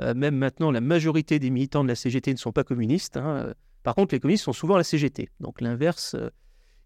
[0.00, 3.16] Euh, même maintenant, la majorité des militants de la CGT ne sont pas communistes.
[3.16, 3.54] Hein.
[3.82, 6.14] Par contre, les communistes sont souvent la CGT, donc l'inverse.
[6.14, 6.30] Euh.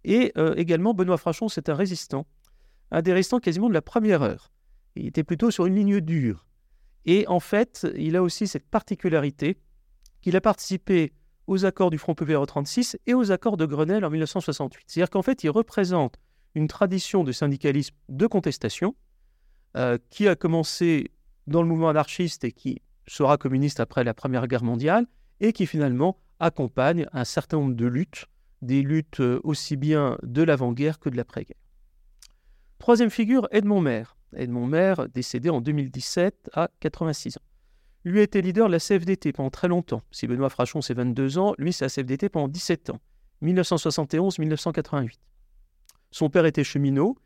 [0.05, 2.27] Et euh, également, Benoît Frachon, c'est un résistant,
[2.91, 4.51] un des résistants quasiment de la première heure.
[4.97, 6.47] Il était plutôt sur une ligne dure.
[7.07, 9.59] Et en fait, il a aussi cette particularité
[10.21, 11.13] qu'il a participé
[11.47, 14.85] aux accords du Front Populaire 36 et aux accords de Grenelle en 1968.
[14.87, 16.19] C'est-à-dire qu'en fait, il représente
[16.55, 18.95] une tradition de syndicalisme de contestation
[20.09, 21.11] qui a commencé
[21.49, 25.07] dans le mouvement anarchiste et qui sera communiste après la Première Guerre mondiale
[25.41, 28.27] et qui finalement accompagne un certain nombre de luttes,
[28.63, 31.59] des luttes euh, aussi bien de l'avant-guerre que de l'après-guerre.
[32.79, 34.17] Troisième figure, Edmond Maire.
[34.37, 37.43] Edmond Maire, décédé en 2017 à 86 ans.
[38.05, 40.03] Lui a été leader de la CFDT pendant très longtemps.
[40.11, 43.01] Si Benoît Frachon, c'est 22 ans, lui, c'est la CFDT pendant 17 ans,
[43.43, 45.19] 1971-1988.
[46.11, 47.17] Son père était cheminot,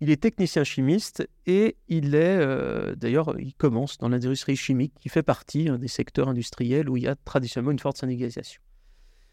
[0.00, 5.08] il est technicien chimiste et il est, euh, d'ailleurs, il commence dans l'industrie chimique qui
[5.08, 8.60] fait partie des secteurs industriels où il y a traditionnellement une forte syndicalisation.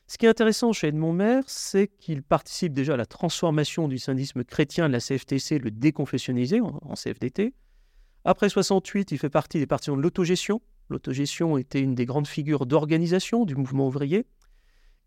[0.07, 3.97] Ce qui est intéressant chez Edmond Maire, c'est qu'il participe déjà à la transformation du
[3.97, 7.53] syndisme chrétien de la CFTC, le déconfessionnalisé en, CFDT.
[8.25, 10.61] Après 68, il fait partie des partisans de l'autogestion.
[10.89, 14.25] L'autogestion était une des grandes figures d'organisation du mouvement ouvrier.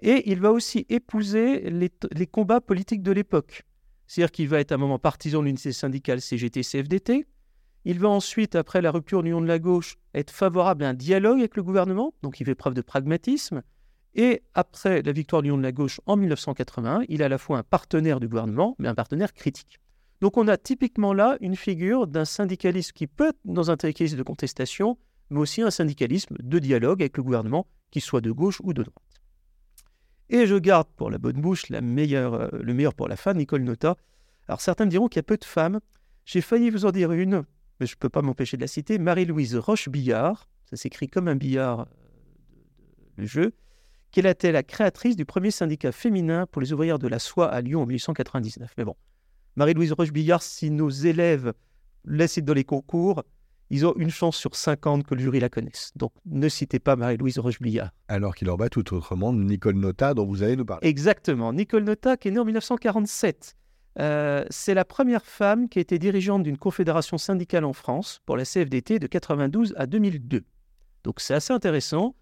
[0.01, 3.64] Et il va aussi épouser les combats politiques de l'époque.
[4.07, 7.27] C'est-à-dire qu'il va être un moment partisan de l'unité syndicale CGT-CFDT.
[7.85, 10.95] Il va ensuite, après la rupture de l'Union de la gauche, être favorable à un
[10.95, 13.62] dialogue avec le gouvernement, donc il fait preuve de pragmatisme.
[14.14, 17.38] Et après la victoire de l'Union de la gauche en 1981, il est à la
[17.38, 19.79] fois un partenaire du gouvernement, mais un partenaire critique.
[20.21, 24.16] Donc on a typiquement là une figure d'un syndicalisme qui peut être dans un syndicalisme
[24.16, 24.97] de contestation,
[25.31, 28.83] mais aussi un syndicalisme de dialogue avec le gouvernement, qu'il soit de gauche ou de
[28.83, 29.15] droite.
[30.29, 33.35] Et je garde pour la bonne bouche la meilleure, euh, le meilleur pour la fin,
[33.35, 33.97] Nicole Nota.
[34.49, 35.81] Alors certains me diront qu'il y a peu de femmes.
[36.25, 37.45] J'ai failli vous en dire une,
[37.79, 38.99] mais je ne peux pas m'empêcher de la citer.
[38.99, 41.85] Marie-Louise Roche-Billard, ça s'écrit comme un billard, euh,
[43.17, 43.55] le jeu,
[44.11, 47.61] qui était la créatrice du premier syndicat féminin pour les ouvrières de la soie à
[47.61, 48.73] Lyon en 1899.
[48.79, 48.97] Mais bon,
[49.57, 51.53] Marie-Louise Roche-Billard, si nos élèves
[52.05, 53.23] laissent dans les concours,
[53.70, 55.92] ils ont une chance sur 50 que le jury la connaisse.
[55.96, 57.90] Donc ne citez pas Marie-Louise Rochebliard.
[58.09, 60.88] Alors qu'il en va tout autrement de Nicole Nota dont vous allez nous parler.
[60.88, 61.52] Exactement.
[61.52, 63.57] Nicole Nota qui est née en 1947.
[63.98, 68.37] Euh, c'est la première femme qui a été dirigeante d'une confédération syndicale en France pour
[68.37, 70.44] la CFDT de 92 à 2002.
[71.02, 72.14] Donc c'est assez intéressant.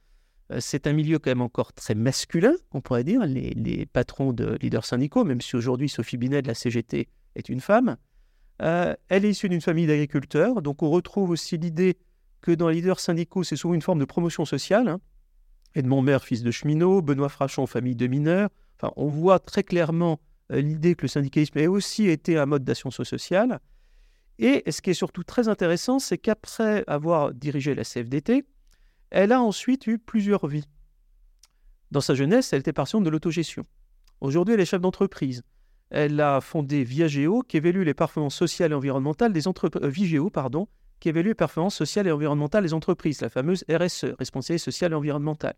[0.52, 3.26] Euh, c'est un milieu quand même encore très masculin, on pourrait dire.
[3.26, 7.48] Les, les patrons de leaders syndicaux, même si aujourd'hui Sophie Binet de la CGT est
[7.48, 7.96] une femme,
[8.62, 11.99] euh, elle est issue d'une famille d'agriculteurs, donc on retrouve aussi l'idée
[12.40, 14.88] que dans les leaders syndicaux, c'est souvent une forme de promotion sociale.
[14.88, 15.01] Hein.
[15.75, 18.51] Edmond Maire, fils de cheminot, Benoît Frachon, famille de mineurs.
[18.77, 20.21] Enfin, on voit très clairement
[20.53, 23.61] euh, l'idée que le syndicalisme ait aussi été un mode d'ascension sociale.
[24.38, 28.45] Et ce qui est surtout très intéressant, c'est qu'après avoir dirigé la CFDT,
[29.11, 30.69] elle a ensuite eu plusieurs vies.
[31.93, 33.62] Dans sa jeunesse, elle était patiente de l'autogestion.
[34.21, 35.43] Aujourd'hui, elle est chef d'entreprise
[35.94, 39.85] elle a fondé Viageo, qui évalue les performances sociales et environnementales des entreprises.
[39.85, 40.66] Euh, Vigeo, pardon,
[40.98, 44.96] qui évalue les performances sociales et environnementales des entreprises, la fameuse RSE, responsabilité sociale et
[44.96, 45.54] environnementale.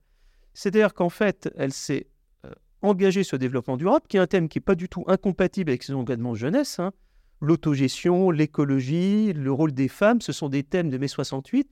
[0.53, 2.09] C'est-à-dire qu'en fait, elle s'est
[2.45, 2.51] euh,
[2.83, 5.71] engagée sur le développement durable, qui est un thème qui n'est pas du tout incompatible
[5.71, 6.81] avec ses engagements jeunesse.
[6.81, 6.93] Hein.
[7.41, 11.67] L'autogestion, l'écologie, le rôle des femmes, ce sont des thèmes de mai 68,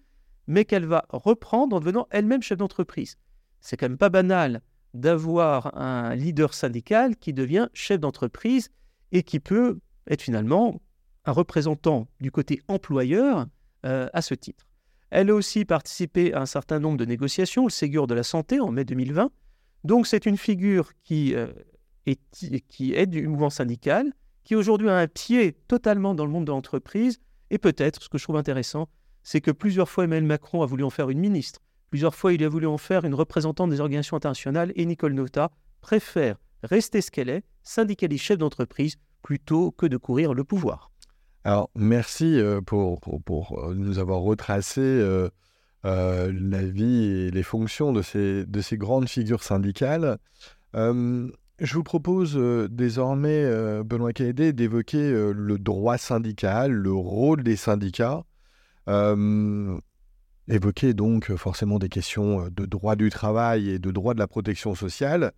[0.46, 3.18] mais qu'elle va reprendre en devenant elle-même chef d'entreprise.
[3.60, 4.62] C'est quand même pas banal
[4.94, 8.70] d'avoir un leader syndical qui devient chef d'entreprise
[9.12, 9.78] et qui peut
[10.08, 10.80] être finalement
[11.24, 13.46] un représentant du côté employeur
[13.84, 14.66] euh, à ce titre.
[15.10, 18.60] Elle a aussi participé à un certain nombre de négociations, le Ségur de la Santé
[18.60, 19.30] en mai 2020.
[19.84, 21.52] Donc c'est une figure qui, euh,
[22.06, 22.20] est,
[22.68, 24.12] qui est du mouvement syndical,
[24.44, 27.20] qui aujourd'hui a un pied totalement dans le monde de l'entreprise.
[27.50, 28.88] Et peut-être, ce que je trouve intéressant,
[29.22, 31.60] c'est que plusieurs fois Emmanuel Macron a voulu en faire une ministre.
[31.90, 35.50] Plusieurs fois, il a voulu en faire une représentante des organisations internationales et Nicole Nota
[35.80, 40.90] préfère rester ce qu'elle est, syndicaliste chef d'entreprise, plutôt que de courir le pouvoir.
[41.44, 45.28] Alors, merci euh, pour, euh, nous avoir retracé euh,
[45.82, 50.18] la vie et les fonctions de ces, de ces grandes figures syndicales.
[50.74, 52.36] je vous propose
[52.70, 53.44] désormais,
[53.84, 58.24] Benoît Caédé, d'évoquer le droit syndical, le rôle des syndicats
[60.48, 64.18] évoquer donc euh, forcément des questions euh, de droit du travail et de droit de
[64.18, 65.32] la protection sociale.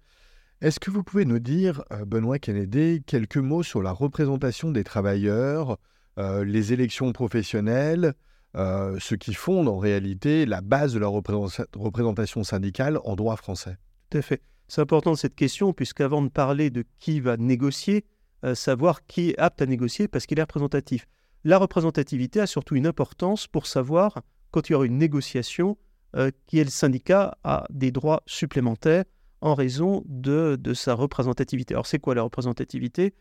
[0.61, 4.85] Est-ce que vous pouvez nous dire, euh, Benoît Kennedy, quelques mots sur la représentation des
[4.85, 5.79] travailleurs,
[6.19, 8.15] les élections professionnelles,
[8.55, 13.77] ce qui fonde en réalité la base de la représentation syndicale en droit français?
[14.09, 14.41] Tout à fait.
[14.67, 18.07] C'est important cette question, puisqu'avant de parler de qui va négocier,
[18.55, 21.07] savoir qui est apte à négocier parce qu'il est représentatif.
[21.45, 24.23] La représentativité a surtout une importance pour savoir
[24.57, 25.77] quand il y aura une négociation,
[26.17, 29.05] euh, qui est le syndicat a des droits supplémentaires
[29.43, 31.75] en raison de, sa représentativité.
[31.75, 33.13] Alors c'est quoi la représentativité?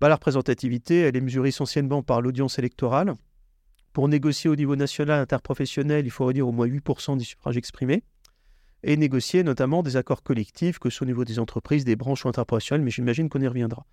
[0.00, 3.14] Bah, La représentativité, elle est mesurée essentiellement par l'audience électorale.
[3.92, 8.04] Pour négocier au niveau national interprofessionnel, il faut redire au moins 8% des suffrages exprimés.
[8.84, 12.24] Et négocier notamment des accords collectifs, que ce soit au niveau des entreprises, des branches
[12.24, 13.84] ou interprofessionnelles, mais j'imagine qu'on y reviendra.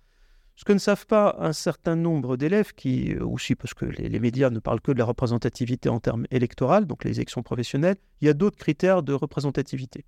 [0.56, 4.18] Ce que ne savent pas un certain nombre d'élèves, qui euh, aussi parce que les,
[4.18, 8.26] médias ne parlent que de la représentativité en termes électoraux, donc les élections professionnelles, il
[8.26, 10.06] y a d'autres critères de représentativité.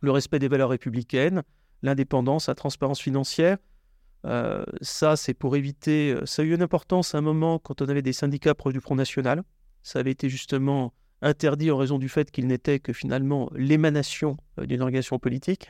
[0.00, 1.44] Le respect des valeurs républicaines,
[1.82, 3.58] l'indépendance, la transparence financière,
[4.24, 7.80] euh, ça c'est pour éviter, euh, ça a eu une importance à un moment quand
[7.80, 9.44] on avait des syndicats proches du Front National,
[9.84, 14.82] ça avait été justement interdit en raison du fait qu'il n'était que finalement l'émanation d'une
[14.82, 15.68] organisation politique.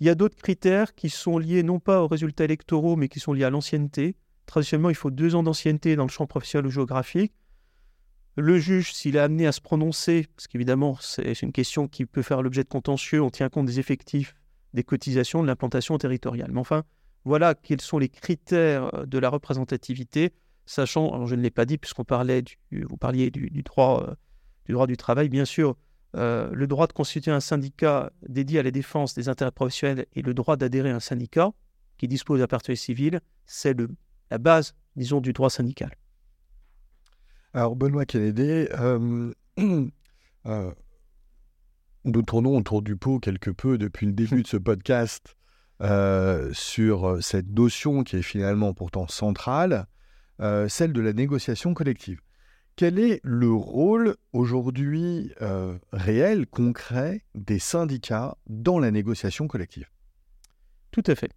[0.00, 3.20] Il y a d'autres critères qui sont liés non pas aux résultats électoraux, mais qui
[3.20, 4.16] sont liés à l'ancienneté.
[4.44, 7.32] Traditionnellement, il faut deux ans d'ancienneté dans le champ professionnel ou géographique.
[8.36, 12.20] Le juge, s'il est amené à se prononcer, parce qu'évidemment, c'est une question qui peut
[12.20, 14.34] faire l'objet de contentieux, on tient compte des effectifs
[14.74, 16.50] des cotisations de l'implantation territoriale.
[16.52, 16.84] Mais enfin,
[17.24, 20.32] voilà quels sont les critères euh, de la représentativité,
[20.66, 22.56] sachant, je ne l'ai pas dit puisqu'on parlait du,
[22.88, 24.14] vous parliez du, droit, euh,
[24.66, 25.76] du droit du travail, bien sûr,
[26.14, 30.22] euh, le droit de constituer un syndicat dédié à la défense des intérêts professionnels et
[30.22, 31.50] le droit d'adhérer à un syndicat
[31.98, 33.76] qui dispose d'un parti civil, c'est
[34.30, 35.90] la base, disons, du droit syndical.
[37.54, 38.66] Alors, Benoît Kennedy,
[42.06, 45.36] nous tournons autour du pot quelque peu depuis le début de ce podcast
[45.82, 49.86] euh, sur euh, cette notion qui est finalement pourtant centrale,
[50.40, 52.20] euh, celle de la négociation collective.
[52.76, 55.32] Quel est le rôle aujourd'hui
[55.92, 59.88] réel, concret, des syndicats dans la négociation collective?
[60.90, 61.30] Tout à fait.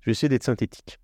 [0.00, 0.98] Je vais essayer d'être synthétique.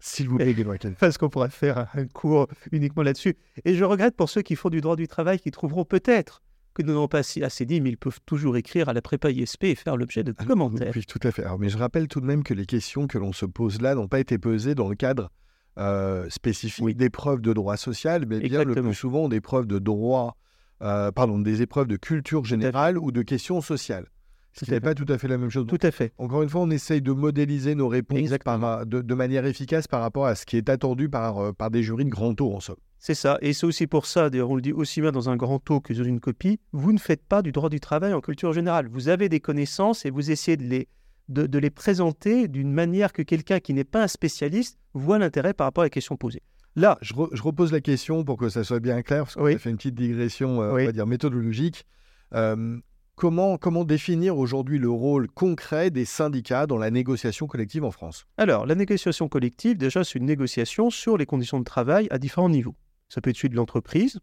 [0.00, 0.54] S'il vous plaît,
[0.98, 3.36] Parce qu'on pourrait faire un cours uniquement là-dessus.
[3.64, 6.42] Et je regrette pour ceux qui font du droit du travail qui trouveront peut-être
[6.74, 9.64] que nous n'avons pas assez dit, mais ils peuvent toujours écrire à la prépa ISP
[9.64, 10.92] et faire l'objet de ah, commentaires.
[10.94, 11.44] Oui, tout à fait.
[11.60, 14.08] mais je rappelle tout de même que les questions que l'on se pose là n'ont
[14.08, 15.30] pas été posées dans le cadre
[15.78, 20.36] euh, spécifique d'épreuves de droit social, mais bien le plus souvent des preuves de droit,
[20.82, 24.06] euh, pardon, des épreuves de culture générale ou de questions sociales.
[24.52, 25.66] Ce n'est pas tout à fait la même chose.
[25.66, 26.12] Tout à fait.
[26.16, 30.36] Encore une fois, on essaye de modéliser nos réponses de, manière efficace par rapport à
[30.36, 32.76] ce qui est attendu par, euh, par des jurys de grand taux, en somme.
[33.00, 33.36] C'est ça.
[33.42, 35.80] Et c'est aussi pour ça, d'ailleurs, on le dit aussi bien dans un grand taux
[35.80, 38.88] que dans une copie, vous ne faites pas du droit du travail en culture générale.
[38.88, 40.88] Vous avez des connaissances et vous essayez de les,
[41.28, 45.66] de, les présenter d'une manière que quelqu'un qui n'est pas un spécialiste voit l'intérêt par
[45.66, 46.42] rapport à la question posée.
[46.76, 49.70] Là, je, repose la question pour que ça soit bien clair, parce qu'on a fait
[49.70, 51.86] une petite digression, euh, on va dire, méthodologique.
[52.34, 52.78] Euh,
[53.14, 58.26] comment, comment définir aujourd'hui le rôle concret des syndicats dans la négociation collective en France?
[58.38, 62.48] Alors, la négociation collective, déjà, c'est une négociation sur les conditions de travail à différents
[62.48, 62.74] niveaux.
[63.08, 64.18] Ça peut être celui de l'entreprise,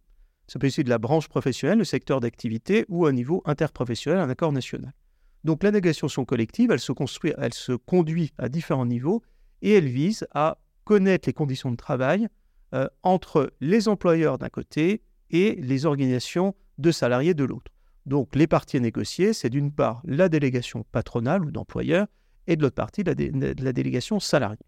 [0.48, 4.20] ça peut être celui de la branche professionnelle, le secteur d'activité ou à niveau interprofessionnel,
[4.20, 4.92] un accord national.
[5.44, 9.24] Donc la négociation collective, elle se, construit, elle se conduit à différents niveaux
[9.62, 12.28] et elle vise à connaître les conditions de travail
[12.74, 17.72] euh, entre les employeurs d'un côté et les organisations de salariés de l'autre.
[18.06, 22.08] Donc les parties à négocier, c'est d'une part la délégation patronale ou d'employeurs
[22.48, 24.66] et de l'autre partie la, la délégation salariée.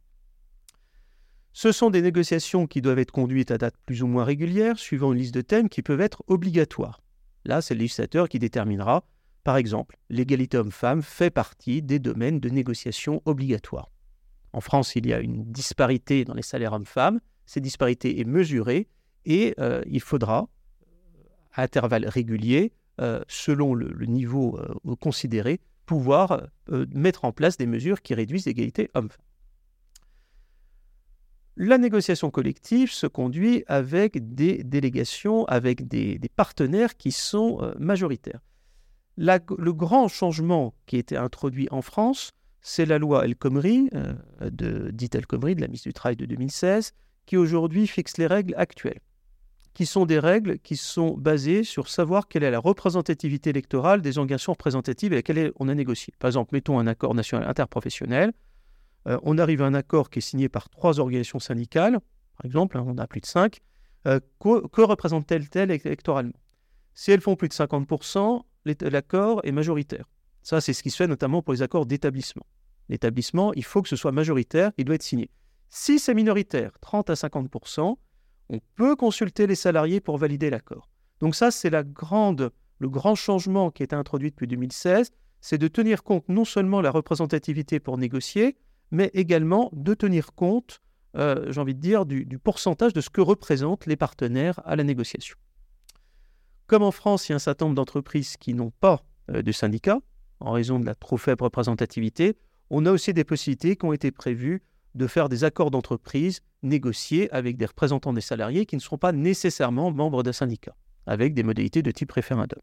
[1.55, 5.13] Ce sont des négociations qui doivent être conduites à date plus ou moins régulière, suivant
[5.13, 7.01] une liste de thèmes qui peuvent être obligatoires.
[7.45, 9.05] Là, c'est le législateur qui déterminera.
[9.43, 13.89] Par exemple, l'égalité homme-femme fait partie des domaines de négociation obligatoires.
[14.53, 17.19] En France, il y a une disparité dans les salaires hommes-femmes.
[17.45, 18.87] Cette disparité est mesurée
[19.25, 20.47] et euh, il faudra,
[21.53, 26.47] à intervalles réguliers, euh, selon le, niveau euh, considéré, pouvoir
[26.93, 29.19] mettre en place des mesures qui réduisent l'égalité homme-femme.
[31.55, 37.73] La négociation collective se conduit avec des délégations, avec des, partenaires qui sont euh,
[39.17, 44.13] le grand changement qui a été introduit en France, c'est la loi El Khomri, euh,
[44.41, 46.93] de, dite El Khomri, de la mise du Travail de 2016,
[47.25, 48.99] qui aujourd'hui fixe les règles actuelles,
[49.73, 54.17] qui sont des règles qui sont basées sur savoir quelle est la représentativité électorale des
[54.17, 56.13] organisations représentatives avec lesquelles on a négocié.
[56.19, 58.33] Par exemple, mettons un accord national interprofessionnel
[59.07, 61.99] euh, on arrive à un accord qui est signé par trois organisations syndicales,
[62.37, 63.59] par exemple, hein, on a plus de cinq,
[64.07, 66.33] euh, que, représentent-elles elles électoralement?
[66.93, 70.09] Si elles font plus de 50%, l'accord est majoritaire.
[70.41, 72.45] Ça, c'est ce qui se fait notamment pour les accords d'établissement.
[72.89, 75.29] L'établissement, il faut que ce soit majoritaire, il doit être signé.
[75.69, 77.95] Si c'est minoritaire, 30 à 50%,
[78.49, 80.89] on peut consulter les salariés pour valider l'accord.
[81.19, 86.03] Donc ça, c'est le grand changement qui a été introduit depuis 2016, c'est de tenir
[86.03, 88.57] compte non seulement de la représentativité pour négocier,
[88.91, 90.81] mais également de tenir compte,
[91.17, 94.83] euh, j'ai envie de dire, du, pourcentage de ce que représentent les partenaires à la
[94.83, 95.35] négociation.
[96.67, 99.51] Comme en France, il y a un certain nombre d'entreprises qui n'ont pas euh, de
[99.51, 99.99] syndicat,
[100.39, 102.37] en raison de la trop faible représentativité,
[102.69, 104.63] on a aussi des possibilités qui ont été prévues
[104.95, 109.11] de faire des accords d'entreprise négociés avec des représentants des salariés qui ne seront pas
[109.11, 112.59] nécessairement membres d'un syndicat, avec des modalités de type référendum.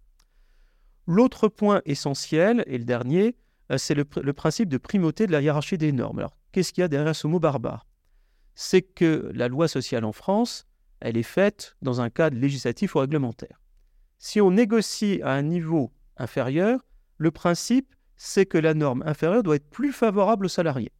[1.06, 3.36] L'autre point essentiel, et le dernier,
[3.70, 6.18] euh, c'est le, principe de primauté de la hiérarchie des normes.
[6.18, 7.86] Alors, qu'est-ce qu'il y a derrière ce mot barbare?
[8.54, 10.66] C'est que la loi sociale en France,
[11.00, 13.59] elle est faite dans un cadre législatif ou réglementaire.
[14.22, 16.84] Si on négocie à un niveau inférieur,
[17.16, 20.92] le principe, c'est que la norme inférieure doit être plus favorable aux salariés.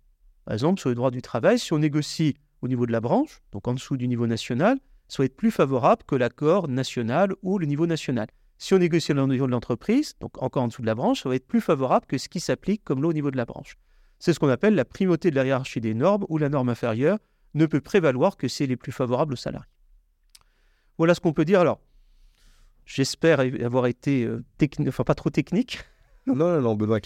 [0.47, 3.43] Par exemple, sur le droit du travail, si on négocie au niveau de la branche,
[3.53, 7.59] donc en dessous du niveau national, ça doit être plus favorable que l'accord national ou
[7.59, 8.27] le niveau national.
[8.57, 11.29] Si on négocie au niveau de l'entreprise, donc encore en dessous de la branche, ça
[11.29, 13.77] va être plus favorable que ce qui s'applique comme l'eau au niveau de la branche.
[14.19, 17.19] C'est ce qu'on appelle la primauté de la hiérarchie des normes, où la norme inférieure
[17.53, 19.69] ne peut prévaloir que si elle est plus favorable aux salariés.
[20.97, 21.61] Voilà ce qu'on peut dire.
[21.61, 21.81] Alors,
[22.91, 24.43] j'espère avoir été euh,
[24.89, 25.81] enfin pas trop technique.
[26.27, 27.01] Non, non, non, Benoît,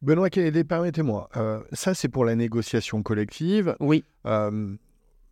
[0.00, 3.76] Benoît Kennedy, permettez-moi, euh, ça c'est pour la négociation collective.
[3.80, 4.02] Oui.
[4.24, 4.74] Euh,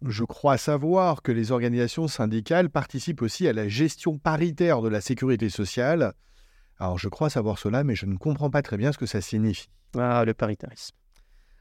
[0.07, 5.01] je crois savoir que les organisations syndicales participent aussi à la gestion paritaire de la
[5.01, 6.13] sécurité sociale.
[6.79, 9.23] Alors je crois savoir cela, mais je ne comprends pas très bien ce que ça
[9.23, 9.71] signifie.
[9.99, 10.95] Ah, le paritarisme.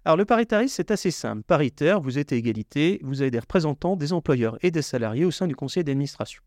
[0.04, 1.44] Alors le paritarisme, c'est assez simple.
[1.44, 5.32] Paritaire, vous êtes à égalité, vous avez des représentants des employeurs et des salariés au
[5.32, 6.44] sein du conseil d'administration.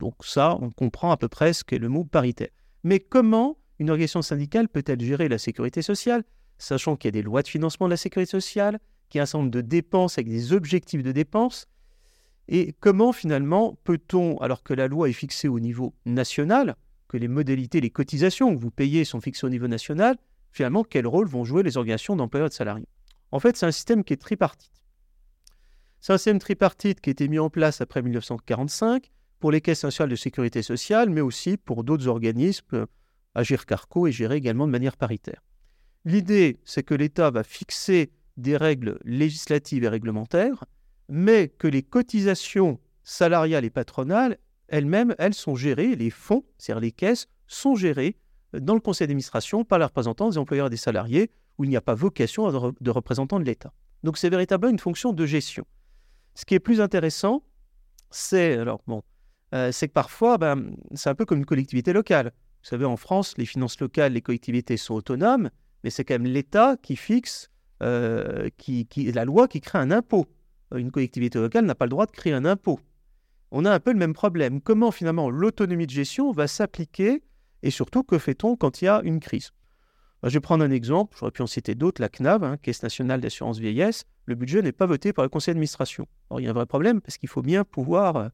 [0.00, 2.48] Donc ça, on comprend à peu près ce qu'est le mot paritaire.
[2.82, 6.24] Mais comment une organisation syndicale peut-elle gérer la sécurité sociale,
[6.58, 9.22] sachant qu'il y a des lois de financement de la sécurité sociale, qu'il y a
[9.22, 11.66] un certain nombre de dépenses avec des objectifs de dépenses
[12.48, 16.76] Et comment finalement peut-on, alors que la loi est fixée au niveau national,
[17.08, 20.16] que les modalités, les cotisations que vous payez sont fixées au niveau national,
[20.50, 22.88] finalement, quel rôle vont jouer les organisations d'employeurs et de salariés?
[23.32, 24.72] En fait, c'est un système qui est tripartite.
[26.00, 29.10] C'est un système tripartite qui a été mis en place après 1945
[29.40, 32.86] pour les caisses nationales de sécurité sociale, mais aussi pour d'autres organismes
[33.34, 35.42] Agir Carco est géré également de manière paritaire.
[36.04, 40.64] L'idée, c'est que l'État va fixer des règles législatives et réglementaires,
[41.08, 44.38] mais que les cotisations salariales et patronales,
[44.68, 48.16] elles-mêmes, elles sont gérées, les fonds, c'est-à-dire les caisses, sont gérées
[48.52, 51.76] dans le conseil d'administration par les représentants des employeurs et des salariés, où il n'y
[51.76, 53.72] a pas vocation de représentants de l'État.
[54.02, 55.66] Donc c'est véritablement une fonction de gestion.
[56.34, 57.44] Ce qui est plus intéressant,
[58.10, 59.02] c'est alors bon,
[59.54, 62.32] euh, c'est que parfois, ben, c'est un peu comme une collectivité locale.
[62.62, 65.50] Vous savez, en France, les finances locales, les collectivités sont autonomes,
[65.82, 67.50] mais c'est quand même l'État qui fixe
[67.82, 70.26] euh, qui, la loi qui crée un impôt.
[70.74, 72.78] Une collectivité locale n'a pas le droit de créer un impôt.
[73.50, 74.60] On a un peu le même problème.
[74.60, 77.22] Comment finalement l'autonomie de gestion va s'appliquer
[77.62, 79.52] et surtout que fait-on quand il y a une crise?
[80.22, 82.82] Bah, Je vais prendre un exemple, j'aurais pu en citer d'autres, la CNAV, hein, Caisse
[82.82, 86.06] nationale d'assurance vieillesse, le budget n'est pas voté par le conseil d'administration.
[86.30, 88.28] Alors il y a un vrai problème parce qu'il faut bien pouvoir euh,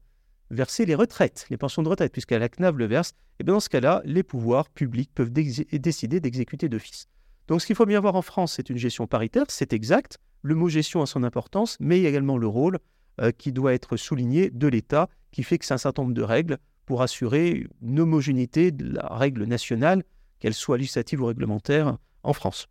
[0.49, 3.59] verser les retraites, les pensions de retraite, puisque la CNAV le verse, et bien dans
[3.59, 7.07] ce cas-là, les pouvoirs publics peuvent décider d'exécuter d'office.
[7.47, 10.55] Donc ce qu'il faut bien voir en France, c'est une gestion paritaire, c'est exact, le
[10.55, 12.79] mot gestion a son importance, mais il y a également le rôle
[13.21, 17.01] euh, qui doit être souligné de l'État, qui c'est un certain nombre de règles pour
[17.01, 20.03] assurer une homogénéité de la règle nationale,
[20.39, 22.67] qu'elle soit législative ou réglementaire, en France.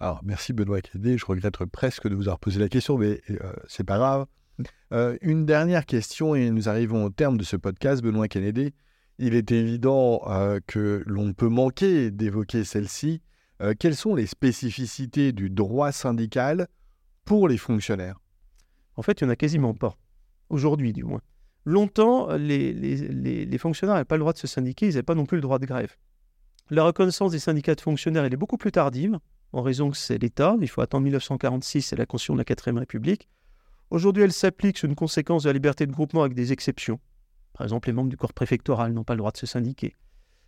[0.00, 1.18] Alors, merci Benoît Kédé.
[1.18, 4.26] Je regrette presque de vous avoir posé la question, mais euh, c'est pas grave.
[4.92, 8.72] Euh, une dernière question et nous arrivons au terme de ce podcast, Benoît Kennedy.
[9.18, 13.22] Il est évident euh, que l'on peut manquer d'évoquer celle-ci.
[13.60, 16.68] Euh, quelles sont les spécificités du droit syndical
[17.24, 18.20] pour les fonctionnaires?
[18.96, 19.96] En fait, il n'y en a quasiment pas.
[20.48, 21.20] Aujourd'hui, du moins.
[21.64, 25.38] Longtemps, les, fonctionnaires n'avaient pas le droit de se syndiquer, ils n'avaient pas non plus
[25.38, 25.96] le droit de grève.
[26.70, 29.18] La reconnaissance des syndicats de fonctionnaires elle est beaucoup plus tardive,
[29.52, 30.56] en raison que c'est l'État.
[30.60, 33.28] Il faut attendre 1946, c'est la Constitution de la 4ème République.
[33.94, 36.98] Aujourd'hui, elle s'applique sur une conséquence de la liberté de groupement avec des exceptions.
[37.52, 39.94] Par exemple, les membres du corps préfectoral n'ont pas le droit de se syndiquer.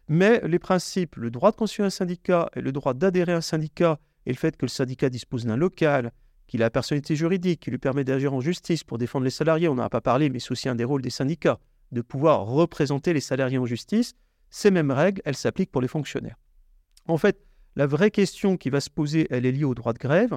[0.09, 3.41] Mais les principes, le droit de constituer un syndicat et le droit d'adhérer à un
[3.41, 6.11] syndicat et le fait que le syndicat dispose d'un local,
[6.49, 9.69] qu'il a la personnalité juridique, qui lui permet d'agir en justice pour défendre les salariés,
[9.69, 11.61] on n'en a pas parlé, mais c'est aussi un des rôles des syndicats,
[11.93, 14.15] de pouvoir représenter les salariés en justice,
[14.51, 16.41] ces mêmes règles, elles s'appliquent pour les fonctionnaires.
[17.07, 19.99] En fait, la vraie question qui va se poser, elle est liée au droit de
[19.99, 20.37] grève.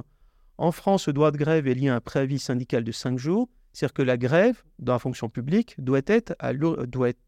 [0.59, 3.47] En France, le droit de grève est lié à un préavis syndical de 5 jours.
[3.71, 6.35] C'est-à-dire que la grève dans la fonction publique doit être,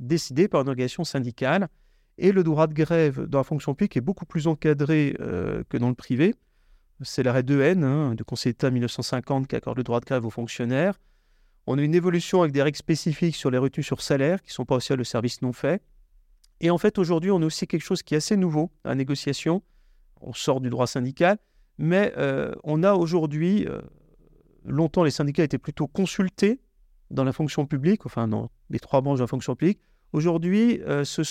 [0.01, 1.69] décidée par une organisation syndicale.
[2.17, 5.77] Et le droit de grève dans la fonction publique est beaucoup plus encadré euh, que
[5.77, 6.36] dans le privé.
[7.03, 10.29] C'est l'arrêt 2N hein, de Conseil d'État 1950 qui accorde le droit de grève aux
[10.29, 10.99] fonctionnaires.
[11.67, 14.55] On a une évolution avec des règles spécifiques sur les retenues sur salaire qui ne
[14.55, 15.82] sont pas aussi le service non fait.
[16.59, 18.95] Et en fait, aujourd'hui, on a aussi quelque chose qui est assez nouveau à la
[18.95, 19.63] négociation.
[20.19, 21.38] On sort du droit syndical,
[21.82, 23.82] mais euh, on a aujourd'hui, euh,
[24.65, 26.61] longtemps les syndicats étaient plutôt consultés
[27.09, 29.79] dans la fonction publique, enfin dans les trois branches de la fonction publique.
[30.13, 31.23] Aujourd'hui, euh, ce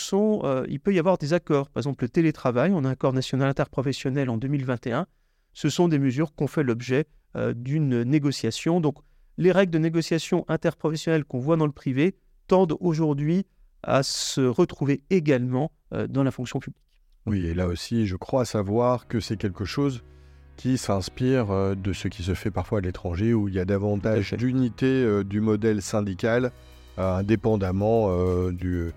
[0.69, 1.71] il peut y avoir des accords.
[1.71, 5.07] Par exemple, le télétravail, on a un accord national interprofessionnel en 2021.
[5.53, 7.07] Ce sont des mesures qui ont fait l'objet
[7.55, 8.81] d'une négociation.
[8.81, 8.99] Donc,
[9.39, 12.17] les règles de négociation interprofessionnelle qu'on voit dans le privé
[12.49, 13.47] tendent aujourd'hui
[13.85, 15.71] à se retrouver également
[16.09, 16.83] dans la fonction publique.
[17.27, 20.03] Oui, et là aussi, je crois savoir que c'est quelque chose
[20.61, 23.65] qui s'inspire euh, de ce qui se fait parfois à l'étranger, où il y a
[23.65, 26.53] davantage d'unité euh, du modèle syndical,
[26.99, 28.11] euh, indépendamment
[28.51, 28.93] du,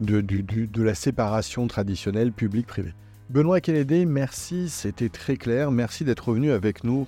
[0.00, 2.94] de, la séparation traditionnelle public-privé.
[3.30, 5.70] Benoît Kennedy, merci, c'était très clair.
[5.70, 7.06] Merci d'être revenu avec nous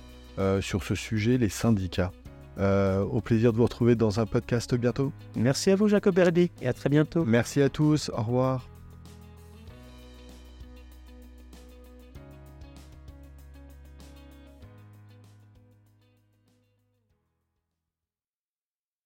[0.61, 2.11] sur ce sujet, les syndicats.
[2.57, 5.11] au plaisir de vous retrouver dans un podcast bientôt.
[5.35, 7.25] Merci à vous, Jacob Berdy, et à très bientôt.
[7.25, 8.76] Merci à tous, au revoir.